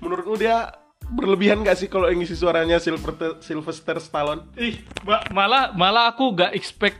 menurutmu 0.00 0.40
dia 0.40 0.72
berlebihan 1.12 1.60
gak 1.60 1.76
sih 1.76 1.88
kalau 1.92 2.08
ngisi 2.08 2.32
suaranya 2.32 2.80
Sylvester, 2.80 3.36
Sylvester 3.44 3.96
Stallone? 4.00 4.48
Ih, 4.56 4.80
ma- 5.04 5.24
malah 5.28 5.76
malah 5.76 6.08
aku 6.08 6.32
gak 6.32 6.56
expect 6.56 6.96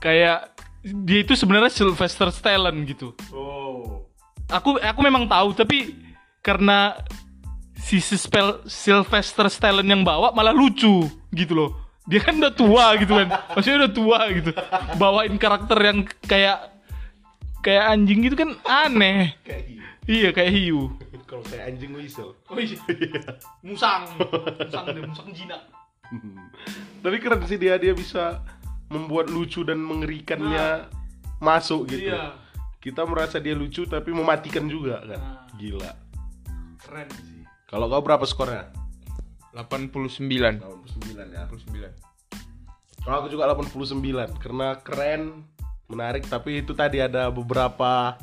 kayak 0.00 0.56
dia 1.04 1.20
itu 1.24 1.36
sebenarnya 1.36 1.68
Sylvester 1.68 2.32
Stallone 2.32 2.88
gitu. 2.88 3.12
Oh. 3.32 4.08
Aku 4.48 4.80
aku 4.80 5.00
memang 5.04 5.28
tahu 5.28 5.52
tapi 5.56 5.96
karena 6.44 6.96
si 7.84 8.00
Spell 8.00 8.64
Sylvester 8.64 9.52
Stallone 9.52 9.92
yang 9.92 10.00
bawa 10.00 10.32
malah 10.32 10.56
lucu 10.56 11.04
gitu 11.36 11.52
loh. 11.52 11.70
Dia 12.08 12.20
kan 12.24 12.40
udah 12.40 12.52
tua 12.52 12.96
gitu 12.96 13.12
kan. 13.12 13.28
Maksudnya 13.52 13.76
udah 13.84 13.92
tua 13.92 14.18
gitu. 14.32 14.50
Bawain 14.96 15.36
karakter 15.36 15.78
yang 15.84 15.98
kayak 16.24 16.72
kayak 17.60 17.84
anjing 17.92 18.24
gitu 18.24 18.36
kan 18.40 18.56
aneh. 18.64 19.36
Kayak 19.44 19.62
hiu. 19.68 19.80
Iya 20.04 20.28
kayak 20.32 20.52
hiu. 20.52 20.80
Kalau 21.28 21.44
kayak 21.44 21.64
anjing 21.76 21.92
whistle. 21.96 22.36
Oh 22.48 22.56
iya. 22.56 22.80
Musang. 23.66 24.08
Musang 24.16 24.84
deh, 24.92 25.02
musang 25.04 25.28
jinak. 25.32 25.64
Tapi 27.04 27.16
keren 27.20 27.44
sih 27.48 27.60
dia 27.60 27.76
dia 27.80 27.92
bisa 27.96 28.44
membuat 28.92 29.32
lucu 29.32 29.64
dan 29.64 29.80
mengerikannya 29.80 30.88
masuk 31.40 31.88
gitu. 31.88 32.12
Iya. 32.12 32.36
Kita 32.80 33.08
merasa 33.08 33.40
dia 33.40 33.56
lucu 33.56 33.88
tapi 33.88 34.12
mematikan 34.12 34.68
juga 34.68 35.00
kan. 35.08 35.16
Nah. 35.16 35.36
Gila. 35.56 35.92
Keren 36.84 37.08
sih. 37.16 37.33
Kalau 37.74 37.90
kau 37.90 38.06
berapa 38.06 38.22
skornya? 38.22 38.70
89. 39.50 40.62
89 40.62 40.62
ya. 41.34 41.42
89. 41.50 41.90
Kalau 43.02 43.16
aku 43.18 43.28
juga 43.34 43.50
89 43.50 44.30
karena 44.38 44.78
keren, 44.78 45.42
menarik 45.90 46.22
tapi 46.24 46.62
itu 46.62 46.70
tadi 46.70 47.02
ada 47.02 47.34
beberapa 47.34 48.14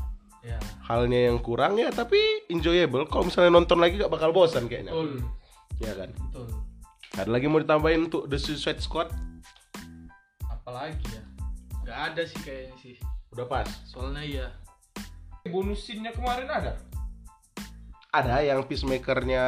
Ya. 0.41 0.57
halnya 0.89 1.29
yang 1.29 1.37
kurang 1.37 1.77
ya 1.77 1.91
tapi 1.93 2.17
enjoyable. 2.49 3.05
Kalau 3.11 3.27
misalnya 3.27 3.51
nonton 3.53 3.77
lagi 3.77 3.99
gak 3.99 4.09
bakal 4.09 4.31
bosan 4.31 4.65
kayaknya. 4.65 4.89
Betul. 4.89 5.21
Ya 5.77 5.93
kan. 5.93 6.09
Betul. 6.15 6.47
Ada 7.13 7.29
lagi 7.29 7.45
mau 7.45 7.59
ditambahin 7.59 8.07
untuk 8.07 8.25
The 8.25 8.39
Suicide 8.39 8.79
Squad? 8.79 9.11
Apalagi 10.47 11.03
ya? 11.11 11.23
Gak 11.85 11.99
ada 12.15 12.21
sih 12.23 12.39
kayaknya 12.41 12.75
sih. 12.79 12.95
Udah 13.35 13.45
pas. 13.45 13.67
Soalnya 13.85 14.23
iya. 14.23 14.47
Bonus 15.45 15.83
scene-nya 15.85 16.15
kemarin 16.15 16.49
ada. 16.49 16.73
Ada 18.11 18.43
yang 18.43 18.67
peacemakernya 18.67 19.43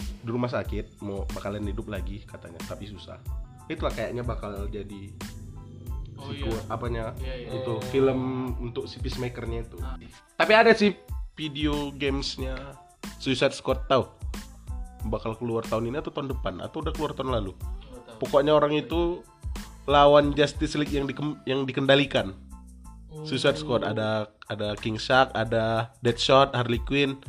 di 0.00 0.30
rumah 0.32 0.48
sakit 0.48 1.04
mau 1.04 1.28
bakalan 1.28 1.68
hidup 1.68 1.92
lagi 1.92 2.24
katanya 2.24 2.56
tapi 2.64 2.88
susah. 2.88 3.20
Itulah 3.68 3.92
kayaknya 3.92 4.24
bakal 4.24 4.64
jadi 4.72 5.12
Oh 6.16 6.30
sequel, 6.30 6.54
iya. 6.54 6.72
apanya 6.72 7.04
Iya, 7.18 7.34
iya. 7.36 7.48
itu 7.60 7.72
film 7.92 8.52
untuk 8.64 8.88
si 8.88 8.96
peacemakernya 8.96 9.68
itu. 9.68 9.76
Ah. 9.84 10.00
Tapi 10.40 10.52
ada 10.56 10.72
sih 10.72 10.96
video 11.36 11.92
gamesnya 11.92 12.56
Suicide 13.20 13.52
Squad 13.52 13.84
tahu 13.90 14.08
bakal 15.12 15.36
keluar 15.36 15.66
tahun 15.66 15.92
ini 15.92 16.00
atau 16.00 16.14
tahun 16.14 16.32
depan 16.32 16.64
atau 16.64 16.80
udah 16.80 16.96
keluar 16.96 17.12
tahun 17.12 17.34
lalu. 17.36 17.52
Tahu. 17.52 18.18
Pokoknya 18.24 18.56
orang 18.56 18.72
itu 18.72 19.20
lawan 19.84 20.32
Justice 20.32 20.80
League 20.80 20.94
yang 20.96 21.04
dikem- 21.04 21.42
yang 21.44 21.68
dikendalikan. 21.68 22.32
Oh. 23.12 23.26
Suicide 23.28 23.60
Squad 23.60 23.84
ada 23.84 24.32
ada 24.48 24.78
King 24.80 24.96
Shark, 24.96 25.28
ada 25.36 25.92
Deadshot, 26.00 26.56
Harley 26.56 26.80
Quinn, 26.86 27.20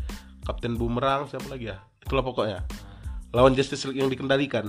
Captain 0.44 0.76
Boomerang, 0.76 1.32
siapa 1.32 1.48
lagi 1.48 1.72
ya? 1.72 1.80
Itulah 2.04 2.24
pokoknya. 2.24 2.60
Lawan 3.32 3.56
Justice 3.56 3.88
League 3.88 4.04
yang 4.04 4.12
dikendalikan. 4.12 4.68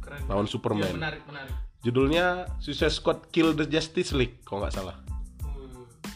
Keren. 0.00 0.20
Lawan 0.26 0.48
Superman. 0.48 0.88
Iya, 0.88 0.96
menarik, 0.96 1.22
menarik. 1.28 1.54
Judulnya 1.84 2.48
Suicide 2.64 2.88
Squad 2.88 3.28
Kill 3.28 3.52
the 3.52 3.68
Justice 3.68 4.16
League 4.16 4.40
kalau 4.48 4.64
nggak 4.64 4.72
salah. 4.72 4.96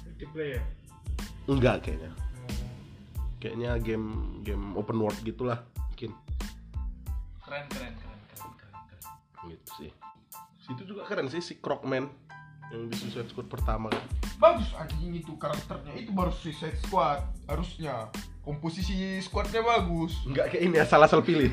Multiplayer. 0.09 0.65
Enggak 1.45 1.85
kayaknya. 1.85 2.13
Kayaknya 3.39 3.71
game 3.85 4.41
game 4.43 4.75
open 4.81 4.97
world 4.97 5.21
gitulah 5.21 5.61
mungkin. 5.93 6.17
Keren, 7.45 7.65
keren, 7.69 7.93
keren, 8.01 8.21
keren, 8.33 8.53
keren, 8.57 8.75
keren. 8.89 9.53
Gitu 9.53 9.69
sih. 9.77 9.91
Situ 10.65 10.83
juga 10.89 11.05
keren 11.05 11.29
sih 11.29 11.45
si 11.45 11.61
Crocman 11.61 12.09
yang 12.73 12.89
di 12.89 12.97
Suicide 12.97 13.29
Squad 13.29 13.53
pertama 13.53 13.93
kan. 13.93 14.05
Bagus 14.41 14.73
anjing 14.73 15.21
itu 15.21 15.37
karakternya. 15.37 15.93
Itu 16.01 16.17
baru 16.17 16.33
Suicide 16.33 16.81
Squad 16.81 17.21
harusnya. 17.45 18.09
Komposisi 18.49 19.21
squadnya 19.21 19.61
bagus. 19.61 20.25
Enggak 20.25 20.57
kayak 20.57 20.63
ini 20.65 20.81
asal-asal 20.81 21.21
pilih. 21.21 21.53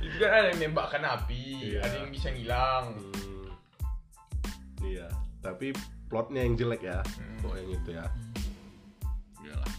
Itu 0.00 0.16
kan 0.16 0.30
ada 0.32 0.48
yang 0.56 0.72
nembakkan 0.72 1.04
api, 1.04 1.76
Iya. 1.76 1.84
ada 1.84 2.00
yang 2.00 2.08
bisa 2.08 2.32
ngilang. 2.32 2.96
Hmm. 2.96 3.52
Iya, 4.88 5.12
tapi 5.44 5.76
plotnya 6.08 6.48
yang 6.48 6.56
jelek 6.56 6.80
ya. 6.80 7.04
Hmm. 7.04 7.44
Kok 7.44 7.54
yang 7.60 7.68
itu 7.76 7.90
ya. 7.92 8.06
Iyalah. 9.44 9.72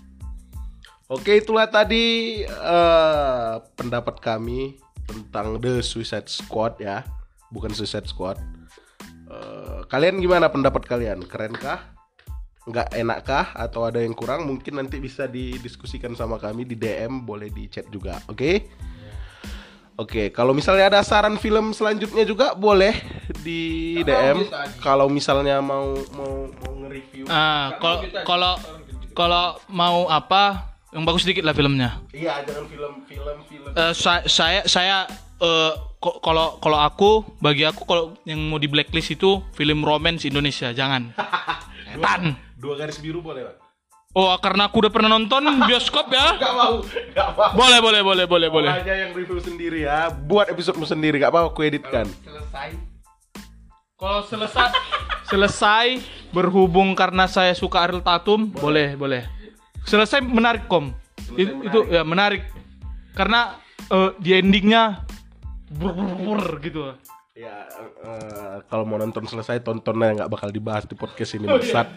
Oke, 1.10 1.42
itulah 1.42 1.66
tadi 1.66 2.46
eh, 2.46 3.54
pendapat 3.74 4.22
kami 4.22 4.78
tentang 5.10 5.58
The 5.58 5.82
Suicide 5.82 6.30
Squad 6.30 6.78
ya, 6.78 7.02
bukan 7.50 7.74
Suicide 7.74 8.06
Squad. 8.06 8.38
Eh, 9.34 9.82
kalian 9.90 10.22
gimana 10.22 10.46
pendapat 10.54 10.86
kalian? 10.86 11.26
Kerenkah? 11.26 11.95
Nggak 12.66 12.88
enakkah? 12.92 13.46
Atau 13.54 13.86
ada 13.86 14.02
yang 14.02 14.12
kurang? 14.12 14.44
Mungkin 14.44 14.76
nanti 14.76 14.98
bisa 14.98 15.26
didiskusikan 15.26 16.14
sama 16.14 16.36
kami 16.36 16.66
di 16.66 16.74
DM, 16.74 17.22
boleh 17.22 17.50
di 17.50 17.70
chat 17.70 17.86
juga. 17.88 18.18
Oke? 18.26 18.66
Oke, 19.96 20.28
kalau 20.28 20.52
misalnya 20.52 20.92
ada 20.92 21.00
saran 21.02 21.40
film 21.40 21.72
selanjutnya 21.72 22.28
juga 22.28 22.52
boleh 22.52 23.00
di 23.40 23.96
DM. 24.04 24.44
Kalau 24.84 25.08
misalnya 25.08 25.64
mau 25.64 25.96
mau 26.12 26.52
mau 26.52 26.72
nge-review. 26.84 27.24
Ah, 27.26 27.80
kalau 27.80 28.04
aja, 28.04 28.20
kalau 28.26 28.54
kita. 28.60 29.16
kalau 29.16 29.46
mau 29.72 30.12
apa 30.12 30.68
yang 30.92 31.08
bagus 31.08 31.24
sedikit 31.24 31.48
lah 31.48 31.56
filmnya. 31.56 32.04
Iya, 32.12 32.44
jangan 32.44 32.68
film-film 32.68 33.38
film. 33.48 33.72
Eh, 33.72 33.94
sa- 33.96 34.28
saya 34.28 34.68
saya 34.68 35.08
eh, 35.40 35.72
ko- 35.96 36.20
kalau 36.20 36.60
kalau 36.60 36.80
aku 36.82 37.24
bagi 37.40 37.64
aku 37.64 37.88
kalau 37.88 38.20
yang 38.24 38.42
mau 38.42 38.60
di 38.60 38.68
blacklist 38.68 39.16
itu 39.16 39.48
film 39.56 39.80
romance 39.80 40.28
Indonesia 40.28 40.76
jangan. 40.76 41.16
Setan. 41.88 42.36
Dua 42.56 42.80
garis 42.80 42.98
biru 43.04 43.20
boleh, 43.20 43.44
Pak? 43.44 43.56
Oh 44.16 44.32
karena 44.40 44.72
aku 44.72 44.80
udah 44.80 44.92
pernah 44.96 45.12
nonton 45.12 45.44
bioskop 45.68 46.08
ya. 46.08 46.40
Gak 46.40 46.54
mau, 46.56 46.80
gak 47.12 47.30
mau. 47.36 47.52
Boleh 47.52 47.80
boleh 47.84 48.02
boleh 48.02 48.26
boleh 48.26 48.48
boleh. 48.48 48.72
Aja 48.72 48.96
yang 48.96 49.12
review 49.12 49.44
sendiri 49.44 49.84
ya. 49.84 50.08
Buat 50.08 50.56
episodemu 50.56 50.88
sendiri, 50.88 51.16
gak 51.20 51.36
apa 51.36 51.52
aku 51.52 51.68
editkan. 51.68 52.08
Selesai. 52.24 52.80
Kalau 54.00 54.24
selesai 54.24 54.72
selesai 55.28 55.88
berhubung 56.32 56.96
karena 56.96 57.28
saya 57.28 57.52
suka 57.52 57.84
Ariel 57.84 58.00
Tatum 58.00 58.56
boleh 58.56 58.96
boleh. 58.96 59.28
Selesai 59.84 60.24
menarik 60.24 60.72
kom. 60.72 60.96
Itu, 61.36 61.68
itu 61.68 61.80
ya 61.92 62.08
menarik 62.08 62.48
karena 63.20 63.60
eh, 63.92 64.16
di 64.24 64.32
endingnya 64.32 65.04
brr, 65.76 65.92
brr, 65.92 66.16
brr, 66.24 66.46
gitu. 66.64 66.82
Ya, 67.36 67.68
eh, 67.68 68.64
kalau 68.72 68.88
mau 68.88 68.96
nonton 68.96 69.28
selesai 69.28 69.60
tontonnya 69.60 70.24
nggak 70.24 70.32
bakal 70.32 70.48
dibahas 70.56 70.88
di 70.88 70.96
podcast 70.96 71.36
ini 71.36 71.44
bangsat. 71.52 71.92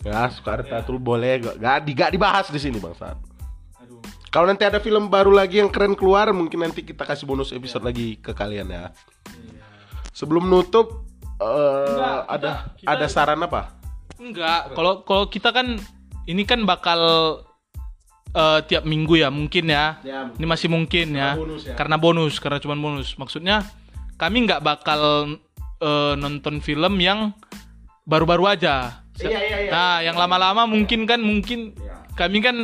Ya, 0.00 0.32
suka 0.32 0.64
Tatul 0.64 0.96
boleh, 0.96 1.44
gak, 1.44 1.56
gak, 1.60 1.78
di- 1.84 1.92
gak 1.92 2.10
dibahas 2.16 2.48
di 2.48 2.56
sini 2.56 2.80
bangsat. 2.80 3.20
Aduh. 3.84 4.00
Kalau 4.32 4.48
nanti 4.48 4.64
ada 4.64 4.80
film 4.80 5.12
baru 5.12 5.28
lagi 5.28 5.60
yang 5.60 5.68
keren 5.68 5.92
keluar, 5.92 6.32
mungkin 6.32 6.64
nanti 6.64 6.80
kita 6.80 7.04
kasih 7.04 7.28
bonus 7.28 7.52
episode 7.52 7.84
lagi 7.84 8.16
ke 8.16 8.32
kalian 8.32 8.72
ya. 8.72 8.96
Sebelum 10.16 10.48
nutup, 10.48 11.04
eh, 11.36 11.92
Enggak, 11.92 12.16
kita- 12.24 12.32
ada 12.32 12.50
kita- 12.80 12.88
ada 12.96 13.06
saran 13.12 13.40
apa? 13.44 13.76
Enggak, 14.16 14.72
kalau 14.72 15.04
kalau 15.04 15.28
kita 15.28 15.52
kan 15.52 15.76
ini 16.24 16.48
kan 16.48 16.64
bakal 16.64 17.00
eh, 18.36 18.60
tiap 18.68 18.84
minggu 18.88 19.20
ya 19.20 19.28
mungkin 19.28 19.68
ya. 19.68 20.00
Ya, 20.00 20.28
Ini 20.32 20.44
masih 20.48 20.68
mungkin 20.72 21.12
ya. 21.12 21.36
Karena 21.36 21.40
bonus 21.40 21.62
ya. 21.64 21.74
Karena 21.76 21.96
bonus, 21.96 22.34
karena 22.40 22.58
cuma 22.60 22.76
bonus. 22.76 23.08
Maksudnya 23.16 23.64
kami 24.16 24.48
nggak 24.48 24.64
bakal 24.64 25.34
eh, 25.80 26.14
nonton 26.16 26.60
film 26.64 26.96
yang 27.00 27.32
baru-baru 28.08 28.56
aja. 28.56 29.04
Iya, 29.16 29.28
iya, 29.40 29.58
iya. 29.66 29.70
Nah, 29.72 29.96
yang 30.04 30.16
lama-lama 30.16 30.68
mungkin 30.68 31.08
kan 31.08 31.20
mungkin 31.20 31.72
Iya. 31.72 31.96
kami 32.16 32.38
kan 32.44 32.56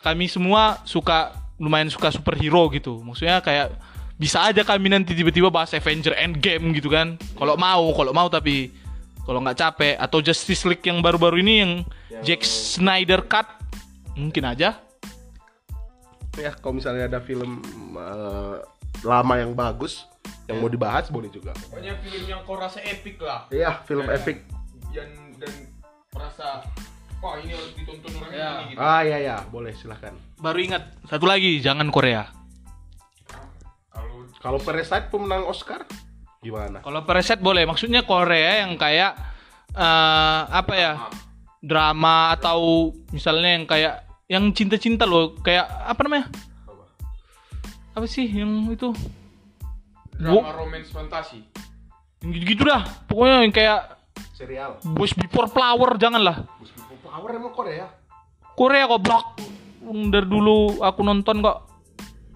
kami 0.00 0.28
semua 0.28 0.80
suka 0.84 1.32
lumayan 1.60 1.88
suka 1.92 2.12
superhero 2.12 2.68
gitu. 2.72 3.00
Maksudnya 3.04 3.40
kayak 3.44 3.72
bisa 4.20 4.44
aja 4.44 4.60
kami 4.64 4.92
nanti 4.92 5.16
tiba-tiba 5.16 5.48
bahas 5.48 5.72
Avenger 5.72 6.12
Endgame 6.16 6.76
gitu 6.76 6.92
kan. 6.92 7.16
Kalau 7.36 7.56
mau, 7.56 7.88
kalau 7.96 8.12
mau 8.12 8.28
tapi 8.28 8.68
kalau 9.24 9.40
nggak 9.40 9.56
capek 9.56 9.94
atau 9.96 10.18
Justice 10.20 10.64
League 10.68 10.84
yang 10.84 11.00
baru-baru 11.00 11.40
ini 11.40 11.54
yang 11.64 11.72
Jack 12.24 12.44
Snyder 12.44 13.24
cut 13.24 13.48
mungkin 14.16 14.44
aja. 14.48 14.76
ya 16.38 16.54
kalau 16.56 16.78
misalnya 16.78 17.10
ada 17.10 17.20
film 17.20 17.60
eh, 17.96 18.56
lama 19.04 19.34
yang 19.36 19.52
bagus 19.52 20.06
yang 20.50 20.58
mau 20.58 20.66
dibahas 20.66 21.06
boleh 21.08 21.28
juga. 21.28 21.54
Pokoknya 21.56 21.94
film 21.98 22.24
yang 22.26 22.42
kau 22.42 22.54
rasa 22.54 22.82
epic 22.82 23.16
lah. 23.18 23.46
Iya, 23.48 23.80
film 23.84 24.04
Kayak- 24.04 24.18
epic. 24.20 24.36
Dan 24.90 25.08
dan 25.38 25.52
merasa 26.10 26.66
wah 27.18 27.38
ini 27.38 27.52
harus 27.52 27.70
ditonton 27.72 28.10
orang 28.16 28.32
Ya. 28.32 28.50
ini 28.60 28.74
gitu. 28.74 28.78
Ah 28.78 29.00
iya 29.00 29.18
ya, 29.20 29.36
boleh 29.46 29.72
silahkan. 29.72 30.12
Baru 30.36 30.58
ingat 30.58 30.90
satu 31.06 31.24
lagi 31.24 31.60
jangan 31.60 31.86
Korea. 31.88 32.26
Kalau 33.88 34.26
Kalau 34.36 34.58
Parasite 34.58 35.06
pemenang 35.08 35.44
Oscar 35.44 35.84
gimana? 36.40 36.80
Kalau 36.80 37.04
Parasite 37.04 37.38
boleh, 37.38 37.62
maksudnya 37.62 38.02
Korea 38.02 38.64
yang 38.64 38.74
kayak 38.74 39.12
eh, 39.70 40.40
apa 40.50 40.74
ya? 40.74 40.92
Drama 41.60 42.32
atau 42.32 42.88
misalnya 43.12 43.52
yang 43.52 43.68
kayak 43.68 43.94
yang 44.26 44.48
cinta-cinta 44.50 45.04
loh, 45.04 45.36
kayak 45.38 45.68
apa 45.68 46.00
namanya? 46.02 46.26
Apa 47.92 48.06
sih 48.08 48.24
yang 48.24 48.64
itu? 48.66 48.96
Drama 50.20 50.52
romance 50.52 50.92
fantasi. 50.92 51.40
Yang 52.20 52.30
gitu-gitu 52.36 52.62
dah. 52.68 52.84
Pokoknya 53.08 53.36
yang 53.48 53.54
kayak 53.54 53.80
Serial. 54.36 54.80
Boys 54.84 55.12
Before 55.16 55.48
Flower 55.48 55.96
janganlah. 55.96 56.44
Power 57.04 57.30
emang 57.36 57.52
Korea. 57.52 57.88
Korea 58.56 58.84
goblok. 58.88 59.40
Dari 59.84 60.28
dulu 60.28 60.80
aku 60.84 61.00
nonton 61.00 61.40
kok. 61.40 61.68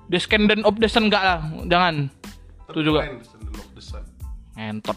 Descendant 0.09 0.65
of 0.69 0.77
the 0.77 0.89
Sun 0.89 1.09
enggak 1.09 1.25
lah, 1.25 1.41
jangan. 1.65 2.13
Itu 2.69 2.81
juga 2.85 3.09
Descendant 3.09 3.57
of 3.57 3.69
the 3.73 3.81
Sun. 3.81 4.05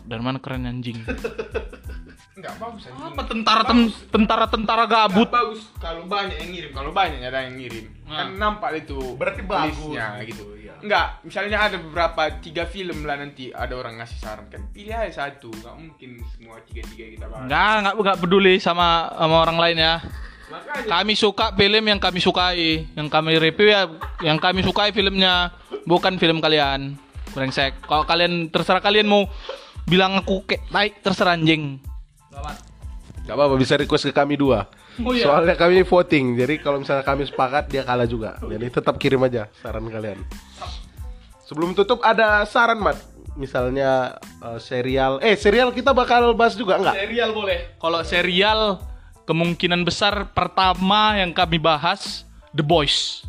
dari 0.03 0.21
mana 0.23 0.39
keren 0.43 0.67
anjing. 0.67 0.99
Enggak 2.37 2.53
bagus 2.61 2.85
anjing. 2.85 3.01
Apa 3.09 3.21
tentara 3.25 3.61
tem- 3.65 3.93
tentara-tentara 4.13 4.83
gabut? 4.85 5.25
Nggak 5.25 5.41
bagus 5.41 5.61
kalau 5.81 6.01
banyak 6.05 6.37
yang 6.37 6.49
ngirim, 6.53 6.71
kalau 6.71 6.91
banyak 6.93 7.19
ada 7.25 7.39
yang 7.49 7.55
ngirim. 7.57 7.85
Nah. 8.05 8.13
Kan 8.13 8.27
nampak 8.37 8.69
itu 8.77 8.99
Berarti 9.17 9.41
bagus. 9.41 9.73
listnya 9.73 10.07
gitu. 10.21 10.43
Iya. 10.53 10.73
Enggak, 10.77 11.07
misalnya 11.25 11.57
ada 11.65 11.77
beberapa 11.81 12.21
tiga 12.37 12.69
film 12.69 13.09
lah 13.09 13.17
nanti 13.17 13.49
ada 13.49 13.73
orang 13.73 13.97
ngasih 13.97 14.17
saran 14.21 14.45
kan. 14.53 14.61
Pilih 14.69 14.93
aja 14.93 15.25
satu, 15.25 15.49
enggak 15.49 15.75
mungkin 15.81 16.09
semua 16.37 16.61
tiga-tiga 16.69 17.05
kita 17.09 17.25
bahas. 17.25 17.41
Enggak, 17.49 17.73
enggak, 17.81 17.95
enggak 17.97 18.17
peduli 18.21 18.53
sama 18.61 19.09
sama 19.17 19.35
orang 19.41 19.57
lain 19.57 19.77
ya. 19.81 19.95
Makanya 20.47 20.87
Kami 20.87 21.13
suka 21.17 21.45
film 21.57 21.83
yang 21.89 21.99
kami 21.99 22.19
sukai, 22.21 22.85
yang 22.93 23.07
kami 23.09 23.35
review 23.41 23.67
ya, 23.67 23.89
yang 24.21 24.37
kami 24.37 24.61
sukai 24.61 24.93
filmnya, 24.93 25.51
bukan 25.89 26.21
film 26.21 26.37
kalian. 26.37 27.01
Brengsek. 27.33 27.81
Kalau 27.83 28.05
kalian 28.05 28.53
terserah 28.53 28.79
kalian 28.79 29.09
mau 29.09 29.25
bilang 29.89 30.21
aku 30.21 30.45
kayak 30.45 30.69
baik 30.69 30.93
terserah 31.01 31.33
anjing. 31.33 31.81
Gak 33.27 33.35
apa-apa 33.35 33.55
bisa 33.59 33.75
request 33.75 34.07
ke 34.07 34.13
kami 34.15 34.39
dua. 34.39 34.71
Oh 35.03 35.11
iya. 35.13 35.27
Soalnya 35.27 35.53
kami 35.59 35.83
voting, 35.83 36.39
jadi 36.39 36.57
kalau 36.57 36.81
misalnya 36.81 37.05
kami 37.05 37.27
sepakat 37.27 37.69
dia 37.69 37.83
kalah 37.83 38.07
juga. 38.07 38.39
Jadi 38.41 38.65
tetap 38.71 38.95
kirim 38.97 39.21
aja 39.27 39.45
saran 39.61 39.85
kalian. 39.85 40.17
Sebelum 41.45 41.75
tutup 41.77 42.01
ada 42.01 42.43
saran 42.49 42.81
mat, 42.81 42.97
misalnya 43.37 44.17
eh, 44.41 44.59
serial. 44.63 45.21
Eh 45.21 45.37
serial 45.37 45.69
kita 45.69 45.93
bakal 45.93 46.33
bahas 46.33 46.57
juga 46.57 46.81
enggak? 46.81 46.95
Serial 46.97 47.29
boleh. 47.35 47.59
Kalau 47.77 47.99
serial 48.01 48.61
kemungkinan 49.27 49.83
besar 49.85 50.31
pertama 50.31 51.19
yang 51.19 51.35
kami 51.35 51.61
bahas 51.61 52.25
The 52.55 52.65
Boys. 52.65 53.27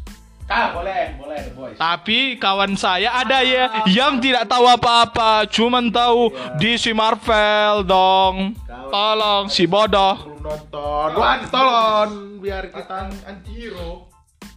Ah 0.48 0.72
boleh, 0.72 1.12
boleh 1.20 1.40
boys. 1.52 1.76
Tapi 1.76 2.40
kawan 2.40 2.72
saya 2.72 3.12
ada 3.20 3.44
ya 3.44 3.84
yang 3.84 4.16
tidak 4.16 4.48
tahu 4.48 4.64
apa-apa, 4.64 5.44
cuman 5.44 5.92
tahu 5.92 6.32
DC 6.56 6.96
Marvel 6.96 7.84
dong. 7.84 8.56
Tolong 8.88 9.52
si 9.52 9.68
bodoh. 9.68 10.40
Nonton. 10.40 11.10
Wah 11.20 11.44
tolong 11.52 12.40
biar 12.40 12.72
kita 12.72 13.12
anti 13.28 13.52
hero. 13.52 14.08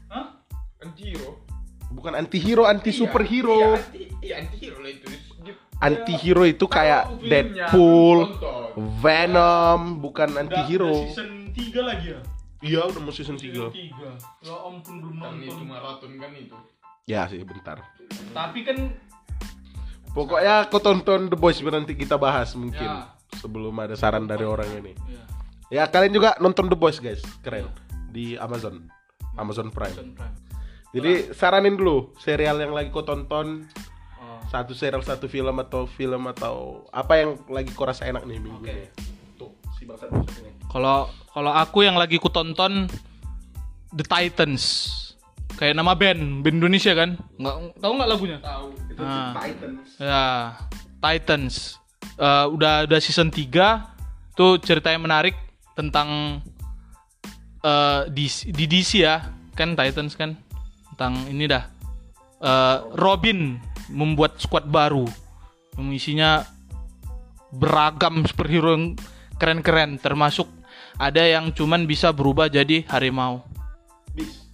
Hah? 0.08 0.40
Anti 0.80 1.12
hero. 1.12 1.44
bukan 1.92 2.16
anti 2.16 2.40
hero, 2.40 2.64
anti 2.64 2.96
superhero. 2.96 3.76
Iya, 3.76 3.76
anti, 3.76 4.02
iya, 4.24 4.36
anti 4.40 4.58
hero 4.64 4.80
lah 4.80 4.92
itu. 4.96 5.08
Anti 5.82 6.14
hero 6.16 6.44
itu 6.48 6.66
kayak 6.72 7.20
Deadpool. 7.20 8.32
Venom, 9.04 10.00
bukan 10.00 10.40
anti 10.40 10.62
hero. 10.72 11.12
season 11.12 11.52
3 11.52 11.84
lagi 11.84 12.16
ya? 12.16 12.20
Iya 12.62 12.86
udah 12.86 13.02
mau 13.02 13.10
season 13.10 13.36
3 13.36 13.74
3. 13.74 14.46
Ya 14.46 14.56
ampun 14.56 14.96
belum 15.02 15.18
Kan 15.18 15.42
itu 15.42 15.64
maraton 15.66 16.12
kan 16.16 16.32
itu. 16.32 16.58
Ya 17.06 17.26
sih 17.26 17.42
bentar. 17.42 17.82
Tapi 18.32 18.62
kan 18.62 18.78
Pokoknya 20.12 20.68
kau 20.68 20.78
tonton 20.78 21.32
The 21.32 21.40
Boys 21.40 21.64
nanti 21.64 21.96
kita 21.96 22.20
bahas 22.20 22.52
mungkin 22.52 22.84
Ya. 22.84 23.16
sebelum 23.40 23.72
ada 23.80 23.96
saran 23.96 24.28
dari 24.28 24.44
orang 24.44 24.68
ini. 24.76 24.92
ya, 25.08 25.24
Ya 25.72 25.84
kalian 25.88 26.12
juga 26.12 26.36
nonton 26.38 26.68
The 26.68 26.76
Boys 26.76 27.00
guys, 27.00 27.24
keren 27.40 27.72
di 28.12 28.36
Amazon, 28.36 28.92
Amazon 29.40 29.72
Prime. 29.72 29.96
Season 29.96 30.12
Prime. 30.12 30.36
Jadi 30.92 31.32
saranin 31.32 31.80
dulu 31.80 32.12
serial 32.20 32.60
yang 32.60 32.76
lagi 32.76 32.92
kau 32.92 33.02
tonton, 33.02 33.64
Oh. 34.20 34.44
satu 34.52 34.76
serial, 34.76 35.00
satu 35.00 35.26
film 35.26 35.56
atau 35.58 35.88
film 35.88 36.28
atau 36.28 36.84
apa 36.92 37.16
yang 37.16 37.40
lagi 37.48 37.72
kau 37.72 37.88
rasa 37.88 38.04
enak 38.04 38.28
nih 38.28 38.38
minggu 38.38 38.60
Oke. 38.60 38.68
ini. 38.70 38.86
Tuh 39.34 39.50
si 39.74 39.88
bangsa 39.88 40.12
bangsa 40.12 40.44
ini. 40.44 40.51
Kalau 40.72 41.12
kalau 41.36 41.52
aku 41.52 41.84
yang 41.84 42.00
lagi 42.00 42.16
ku 42.16 42.32
tonton 42.32 42.88
The 43.92 44.08
Titans. 44.08 44.64
Kayak 45.60 45.78
nama 45.78 45.94
band, 45.94 46.42
band 46.42 46.58
Indonesia 46.64 46.96
kan? 46.96 47.20
Nggak 47.36 47.56
tahu 47.84 47.92
nggak 48.00 48.10
lagunya? 48.10 48.38
Tahu. 48.40 48.68
Itu 48.88 49.02
Ah. 49.04 49.36
Titans. 49.36 49.88
Ya, 50.00 50.26
Titans. 51.04 51.56
Eh, 52.16 52.46
udah 52.48 52.88
udah 52.88 53.00
season 53.04 53.30
3 53.30 53.92
tuh 54.34 54.58
ceritanya 54.64 55.00
menarik 55.00 55.36
tentang 55.76 56.40
eh 57.62 58.02
di, 58.10 58.26
di 58.50 58.66
DC 58.66 59.06
ya, 59.06 59.28
kan 59.54 59.78
Titans 59.78 60.16
kan 60.16 60.40
tentang 60.96 61.14
ini 61.30 61.46
dah. 61.52 61.68
Eh, 62.42 62.78
Robin 62.96 63.60
membuat 63.92 64.40
squad 64.40 64.66
baru 64.72 65.06
yang 65.76 65.92
isinya 65.92 66.48
beragam 67.52 68.24
superhero 68.24 68.72
yang 68.74 68.96
keren-keren 69.36 70.00
termasuk 70.00 70.48
ada 71.02 71.26
yang 71.26 71.50
cuman 71.50 71.90
bisa 71.90 72.14
berubah 72.14 72.46
jadi 72.46 72.86
harimau. 72.86 73.42
Bis. 74.14 74.46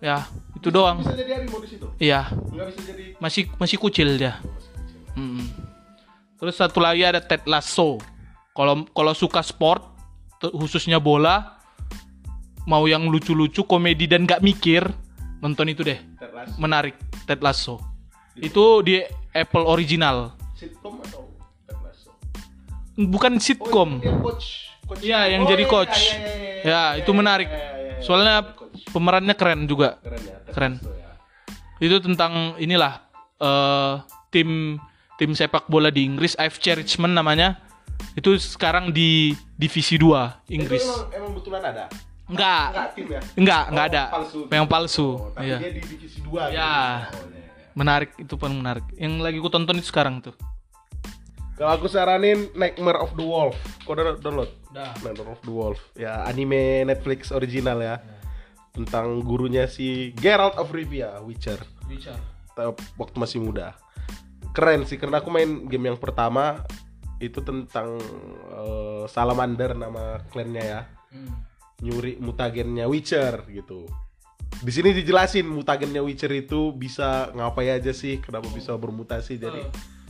Ya, 0.00 0.24
itu 0.56 0.72
doang. 0.72 1.04
Bisa 1.04 1.12
jadi 1.12 1.36
harimau 1.36 1.60
di 1.60 1.68
situ. 1.68 1.86
Iya, 2.00 2.32
bisa 2.32 2.80
jadi 2.88 3.04
masih 3.20 3.52
masih 3.60 3.76
kucil 3.76 4.16
dia. 4.16 4.40
Mm-mm. 5.12 5.44
Terus 6.40 6.56
satu 6.56 6.80
lagi 6.80 7.04
ada 7.04 7.20
Ted 7.20 7.44
Lasso. 7.44 8.00
Kalau 8.56 8.88
kalau 8.96 9.12
suka 9.12 9.44
sport, 9.44 9.84
khususnya 10.40 10.96
bola, 10.96 11.60
mau 12.64 12.88
yang 12.88 13.04
lucu-lucu, 13.10 13.68
komedi 13.68 14.08
dan 14.08 14.24
gak 14.24 14.40
mikir, 14.40 14.86
nonton 15.44 15.68
itu 15.68 15.84
deh. 15.84 16.00
Terlas. 16.16 16.56
Menarik, 16.56 16.96
Ted 17.28 17.44
Lasso. 17.44 17.76
Itu 18.38 18.80
di 18.86 19.02
Apple 19.34 19.66
original. 19.66 20.32
Sitcom 20.54 21.02
atau 21.02 21.26
Terlas? 21.66 22.06
Bukan 22.94 23.42
sitcom. 23.42 23.98
Yang 24.00 24.18
coach. 24.88 25.00
Iya, 25.00 25.20
yang 25.28 25.42
Oh, 25.44 25.48
jadi 25.48 25.62
iya, 25.62 25.70
coach. 25.70 25.98
iya, 26.00 26.08
iya, 26.08 26.16
iya, 26.16 26.32
iya, 26.34 26.52
Ya, 26.58 26.82
iya, 26.88 26.98
itu 26.98 27.10
iya, 27.10 27.16
menarik. 27.16 27.48
iya, 27.48 27.58
iya, 27.58 27.82
iya. 27.92 27.94
Soalnya 28.00 28.34
pemerannya 28.88 29.34
keren 29.34 29.60
juga. 29.64 30.00
keren 30.00 30.22
ya. 30.22 30.36
Keren. 30.48 30.72
Ya. 30.80 31.10
Itu 31.78 31.96
tentang 32.00 32.32
inilah 32.56 33.04
eh 33.38 33.92
tim 34.28 34.80
tim 35.14 35.30
sepak 35.32 35.66
bola 35.66 35.88
di 35.88 36.02
Inggris 36.02 36.34
AFC 36.34 36.74
Richmond 36.74 37.12
namanya. 37.12 37.60
Itu 38.14 38.34
sekarang 38.34 38.90
di 38.90 39.30
divisi 39.52 39.94
2 39.94 40.46
Inggris. 40.48 40.80
Itu 40.80 40.90
emang, 40.90 41.10
emang 41.12 41.32
betulan 41.34 41.62
ada? 41.64 41.84
Enggak. 42.24 42.64
Enggak 42.70 42.88
tim 42.92 43.06
ya? 43.08 43.20
Enggak, 43.34 43.62
enggak 43.68 43.84
Oh, 43.84 43.90
ada. 43.90 44.02
palsu. 44.08 44.38
Yang 44.48 44.66
palsu. 44.68 45.08
Oh, 45.08 45.30
tapi 45.32 45.46
Iya. 45.46 45.56
dia 45.58 45.70
di 45.70 45.80
divisi 45.82 46.18
2 46.20 46.42
Ya. 46.48 46.48
gitu. 46.48 46.58
Oh, 46.58 47.26
iya. 47.28 47.46
Menarik 47.74 48.10
itu 48.16 48.34
pun 48.34 48.50
menarik. 48.52 48.84
Yang 48.94 49.12
lagi 49.18 49.38
ku 49.38 49.48
tonton 49.48 49.78
itu 49.78 49.86
sekarang 49.86 50.18
tuh. 50.18 50.34
Kalau 51.54 51.74
aku 51.74 51.86
saranin 51.86 52.50
Nightmare 52.54 52.98
of 52.98 53.14
the 53.14 53.22
Wolf. 53.22 53.54
Kau 53.82 53.94
download? 53.94 54.50
Udah. 54.72 54.92
Nightmare 55.00 55.32
of 55.32 55.40
the 55.44 55.52
Wolf. 55.52 55.80
Ya 55.96 56.24
anime 56.24 56.84
Netflix 56.84 57.32
original 57.32 57.80
ya. 57.80 57.96
Tentang 58.72 59.24
gurunya 59.24 59.66
si 59.66 60.12
Geralt 60.14 60.54
of 60.60 60.70
Rivia, 60.70 61.18
Witcher. 61.24 61.58
Tapi 62.54 62.76
Waktu 63.00 63.16
masih 63.18 63.40
muda. 63.42 63.74
Keren 64.52 64.84
sih 64.84 64.98
karena 64.98 65.22
aku 65.22 65.30
main 65.30 65.66
game 65.66 65.90
yang 65.94 65.98
pertama 65.98 66.62
itu 67.18 67.42
tentang 67.42 67.98
eh, 68.54 69.04
Salamander 69.10 69.74
nama 69.74 70.22
klannya 70.30 70.64
ya. 70.64 70.80
Nyuri 71.82 72.18
mutagennya 72.18 72.90
Witcher 72.90 73.46
gitu. 73.50 73.86
Di 74.58 74.72
sini 74.74 74.90
dijelasin 74.90 75.46
mutagennya 75.46 76.02
Witcher 76.02 76.30
itu 76.34 76.74
bisa 76.74 77.30
ngapain 77.36 77.78
aja 77.78 77.94
sih, 77.94 78.18
kenapa 78.18 78.50
bisa 78.50 78.74
bermutasi 78.74 79.38
jadi 79.38 79.62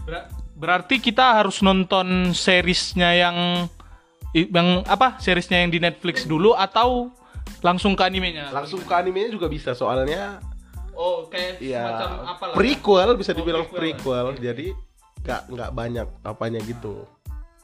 Ber- 0.09 0.31
berarti 0.57 1.05
kita 1.05 1.37
harus 1.37 1.61
nonton 1.61 2.33
seriesnya 2.33 3.13
yang 3.13 3.69
yang 4.33 4.85
apa? 4.85 5.17
Seriesnya 5.17 5.59
yang 5.59 5.71
di 5.71 5.79
Netflix 5.79 6.25
dulu 6.25 6.53
atau 6.53 7.13
langsung 7.61 7.93
ke 7.93 8.03
animenya? 8.03 8.51
langsung 8.51 8.81
ke 8.81 8.93
animenya 8.93 9.31
juga 9.31 9.47
bisa 9.47 9.73
soalnya 9.73 10.39
Oh, 10.93 11.27
kayak 11.27 11.59
ya 11.59 11.87
semacam 11.87 12.11
apa 12.27 12.45
lah. 12.45 12.55
prequel 12.55 13.11
bisa 13.15 13.31
dibilang 13.33 13.63
Oh, 13.63 13.71
prequel. 13.71 13.95
prequel, 13.95 14.27
jadi 14.37 14.67
nggak 15.21 15.41
nggak 15.49 15.71
banyak 15.73 16.07
apanya 16.23 16.59
gitu 16.61 17.07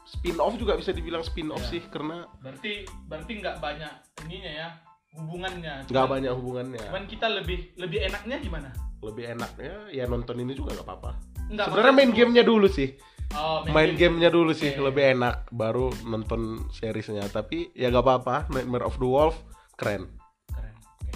spin 0.04 0.36
off 0.36 0.54
juga 0.54 0.74
bisa 0.74 0.90
dibilang 0.90 1.20
spin 1.20 1.48
off 1.48 1.58
Ya. 1.64 1.70
sih 1.70 1.82
karena 1.84 2.30
Berarti 2.38 2.86
berarti 3.04 3.32
nggak 3.36 3.56
banyak 3.58 3.92
ininya 4.22 4.52
ya 4.54 4.68
hubungannya. 5.14 5.74
nggak 5.84 6.06
banyak 6.08 6.32
hubungannya 6.32 6.82
Cuman 6.84 7.04
kita 7.04 7.26
lebih 7.28 7.74
lebih 7.74 7.98
enaknya 8.04 8.36
gimana? 8.38 8.70
lebih 9.00 9.24
enaknya 9.28 9.72
ya 9.90 10.04
nonton 10.06 10.38
ini 10.38 10.52
juga 10.52 10.72
nggak 10.72 10.86
apa-apa 10.86 11.10
sebenarnya 11.50 11.92
main 11.92 12.10
gamenya 12.10 12.40
dulu 12.40 12.64
sih 12.66 12.94
Oh, 13.34 13.66
main 13.66 13.98
gamenya 13.98 14.30
dulu 14.30 14.54
sih 14.54 14.70
Oke. 14.78 14.78
lebih 14.78 15.18
enak 15.18 15.50
baru 15.50 15.90
nonton 16.06 16.70
seriesnya 16.70 17.26
tapi 17.26 17.74
ya 17.74 17.90
nggak 17.90 18.06
apa-apa 18.06 18.46
Nightmare 18.46 18.86
of 18.86 18.94
the 19.02 19.08
Wolf 19.10 19.34
keren 19.74 20.06
Keren. 20.54 20.70
Oke. 20.70 21.10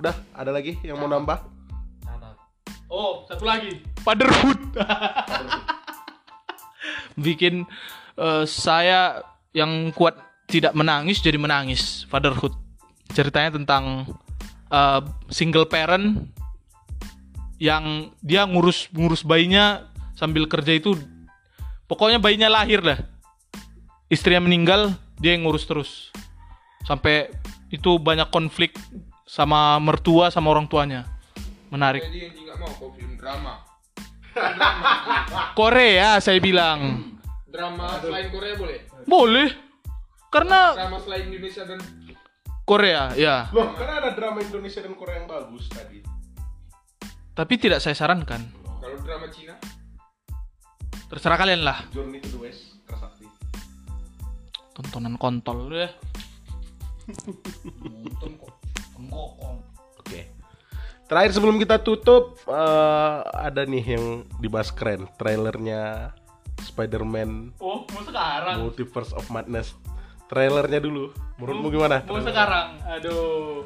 udah 0.00 0.16
ada 0.32 0.50
lagi 0.56 0.80
yang 0.80 0.96
mau 0.96 1.04
nambah 1.04 1.36
Catat. 2.00 2.36
Oh, 2.88 3.28
satu 3.28 3.44
lagi. 3.44 3.76
Fatherhood. 4.00 4.72
Bikin 7.24 7.68
eh, 8.16 8.44
saya 8.48 9.20
yang 9.52 9.92
kuat 9.92 10.16
tidak 10.48 10.72
menangis 10.72 11.20
jadi 11.20 11.36
menangis. 11.36 12.08
Fatherhood. 12.08 12.56
Ceritanya 13.12 13.60
tentang 13.60 14.16
eh, 14.72 15.00
single 15.28 15.68
parent 15.68 16.32
yang 17.60 18.12
dia 18.20 18.48
ngurus 18.48 18.88
ngurus 18.92 19.24
bayinya 19.24 19.95
sambil 20.16 20.48
kerja 20.48 20.72
itu 20.74 20.96
pokoknya 21.86 22.18
bayinya 22.18 22.48
lahir 22.50 22.82
dah. 22.82 22.98
Istrinya 24.08 24.42
meninggal, 24.42 24.96
dia 25.20 25.36
yang 25.36 25.46
ngurus 25.46 25.68
terus. 25.68 26.10
Sampai 26.86 27.30
itu 27.70 27.98
banyak 27.98 28.30
konflik 28.30 28.74
sama 29.26 29.76
mertua 29.82 30.30
sama 30.32 30.50
orang 30.50 30.66
tuanya. 30.70 31.04
Menarik. 31.68 32.06
Jadi 32.06 32.30
yang 32.30 32.34
nggak 32.34 32.56
mau 32.62 32.70
kok 32.72 32.90
film 32.94 33.14
drama. 33.18 33.54
Korea 35.58 36.22
saya 36.22 36.38
bilang. 36.38 37.12
Drama 37.50 37.98
selain 37.98 38.28
Korea 38.30 38.54
boleh. 38.54 38.78
Boleh. 39.04 39.48
Karena 40.30 40.76
Drama 40.76 40.98
selain 41.00 41.26
Indonesia 41.32 41.64
dan 41.64 41.80
Korea, 42.66 43.14
ya. 43.14 43.46
Loh, 43.54 43.78
karena 43.78 44.02
ada 44.02 44.10
drama 44.10 44.42
Indonesia 44.42 44.82
dan 44.82 44.98
Korea 44.98 45.22
yang 45.22 45.30
bagus 45.30 45.70
tadi. 45.70 46.02
Tapi 47.30 47.54
tidak 47.62 47.78
saya 47.78 47.94
sarankan. 47.94 48.42
kalau 48.82 48.98
drama 49.02 49.30
Cina 49.30 49.54
Terserah 51.16 51.40
kalian 51.40 51.64
lah. 51.64 51.80
Journey 51.96 52.20
to 52.20 52.28
the 52.28 52.44
West, 52.44 52.76
Kerasakti. 52.84 53.24
Tontonan 54.76 55.16
kontol 55.16 55.72
deh. 55.72 55.88
Oke. 59.96 60.28
Terakhir 61.08 61.32
sebelum 61.32 61.56
kita 61.56 61.80
tutup 61.80 62.36
eh, 62.44 63.18
ada 63.32 63.64
nih 63.64 63.96
yang 63.96 64.28
dibahas 64.44 64.68
keren, 64.68 65.08
trailernya 65.16 66.12
Spider-Man 66.60 67.56
Oh, 67.64 67.88
mau 67.96 68.04
sekarang. 68.04 68.68
Multiverse 68.68 69.16
of 69.16 69.24
Madness. 69.32 69.72
Trailernya 70.28 70.84
dulu. 70.84 71.16
Menurutmu 71.40 71.72
gimana? 71.72 72.04
Mau 72.04 72.20
sekarang. 72.20 72.76
Aduh. 72.92 73.64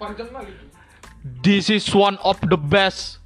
panjang 0.00 0.32
kali 0.32 0.48
tuh 0.56 0.68
This 1.44 1.68
is 1.68 1.84
one 1.92 2.16
of 2.24 2.40
the 2.40 2.56
best 2.56 3.20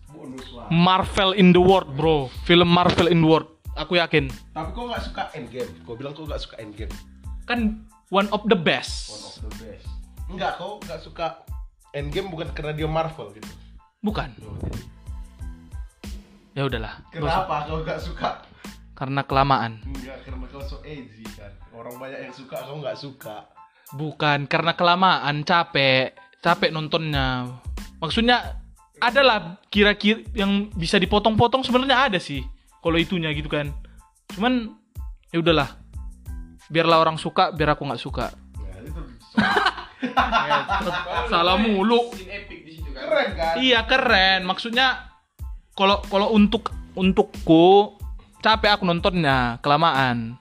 Marvel 0.71 1.37
in 1.37 1.53
the 1.53 1.63
world, 1.63 1.91
bro. 1.99 2.31
Film 2.49 2.69
Marvel 2.71 3.11
in 3.11 3.21
the 3.23 3.29
world. 3.29 3.49
Aku 3.77 3.97
yakin. 3.97 4.29
Tapi 4.53 4.69
kok 4.77 4.85
nggak 4.85 5.03
suka 5.03 5.23
Endgame? 5.33 5.73
Kau 5.89 5.97
bilang 5.97 6.13
kau 6.13 6.29
nggak 6.29 6.43
suka 6.43 6.61
Endgame. 6.61 6.93
Kan 7.49 7.89
one 8.13 8.29
of 8.31 8.45
the 8.47 8.59
best. 8.59 9.09
One 9.13 9.25
of 9.25 9.37
the 9.49 9.53
best. 9.65 9.87
Enggak, 10.29 10.61
kau 10.61 10.77
nggak 10.85 11.01
suka 11.01 11.27
Endgame 11.97 12.29
bukan 12.29 12.53
karena 12.53 12.73
dia 12.77 12.89
Marvel 12.89 13.33
gitu. 13.33 13.49
Bukan. 14.05 14.29
Ya 16.53 16.69
udahlah. 16.69 17.01
Kenapa 17.09 17.65
kau 17.65 17.81
nggak 17.81 18.01
suka? 18.01 18.45
Karena 18.93 19.25
kelamaan. 19.25 19.81
Enggak, 19.89 20.21
karena 20.29 20.47
kau 20.53 20.61
so 20.61 20.85
edgy 20.85 21.25
kan. 21.33 21.53
Orang 21.73 21.97
banyak 21.97 22.29
yang 22.29 22.35
suka, 22.37 22.61
kau 22.61 22.77
nggak 22.77 22.97
suka. 23.01 23.49
Bukan 23.97 24.45
karena 24.49 24.77
kelamaan, 24.77 25.49
capek, 25.49 26.13
capek 26.45 26.69
nontonnya. 26.73 27.57
Maksudnya 28.01 28.62
adalah 29.03 29.59
kira-kira 29.67 30.23
yang 30.31 30.71
bisa 30.79 30.95
dipotong-potong 31.03 31.67
sebenarnya 31.67 32.07
ada 32.07 32.19
sih. 32.23 32.47
Kalau 32.79 32.95
itunya 32.95 33.35
gitu 33.35 33.51
kan. 33.51 33.75
Cuman 34.31 34.71
ya 35.35 35.43
udahlah. 35.43 35.75
Biarlah 36.71 37.03
orang 37.03 37.19
suka, 37.19 37.51
biar 37.51 37.75
aku 37.75 37.83
nggak 37.83 38.03
suka. 38.03 38.31
Itu 38.87 39.03
Salah 41.33 41.59
mulu. 41.59 42.15
scene 42.15 42.43
epic 42.43 42.59
di 42.63 42.71
situ 42.79 42.91
kan 42.95 43.05
keren 43.07 43.29
kan? 43.35 43.55
Iya 43.59 43.81
keren. 43.85 44.41
Maksudnya 44.47 44.87
kalau 45.75 45.99
kalau 46.07 46.31
untuk 46.31 46.71
untukku 46.95 47.99
capek 48.43 48.79
aku 48.79 48.85
nontonnya 48.87 49.59
kelamaan. 49.63 50.39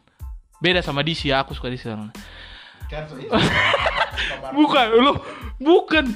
Beda 0.62 0.86
sama 0.86 1.02
DC 1.02 1.34
ya, 1.34 1.42
aku 1.42 1.58
suka 1.58 1.74
DC. 1.74 1.90
Kan. 2.92 3.08
Bukan, 4.52 4.86
loh, 5.00 5.16
bukan. 5.58 6.12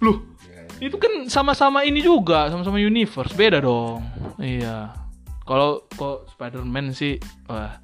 Loh, 0.00 0.33
itu 0.88 0.96
kan 1.00 1.28
sama-sama 1.30 1.82
ini 1.86 2.00
juga, 2.04 2.48
sama-sama 2.52 2.80
universe. 2.80 3.32
Beda 3.36 3.60
dong. 3.60 4.04
Iya. 4.40 4.92
Kalau 5.44 5.84
kok 5.92 6.28
Spider-Man 6.32 6.96
sih, 6.96 7.20
wah. 7.48 7.76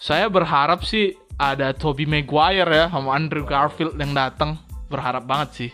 Saya 0.00 0.28
berharap 0.28 0.84
sih 0.84 1.16
ada 1.40 1.72
Tobey 1.72 2.04
Maguire 2.04 2.68
ya 2.68 2.84
sama 2.92 3.16
Andrew 3.16 3.44
Garfield 3.44 3.96
yang 3.96 4.12
datang. 4.12 4.60
Berharap 4.88 5.24
banget 5.24 5.48
sih. 5.52 5.70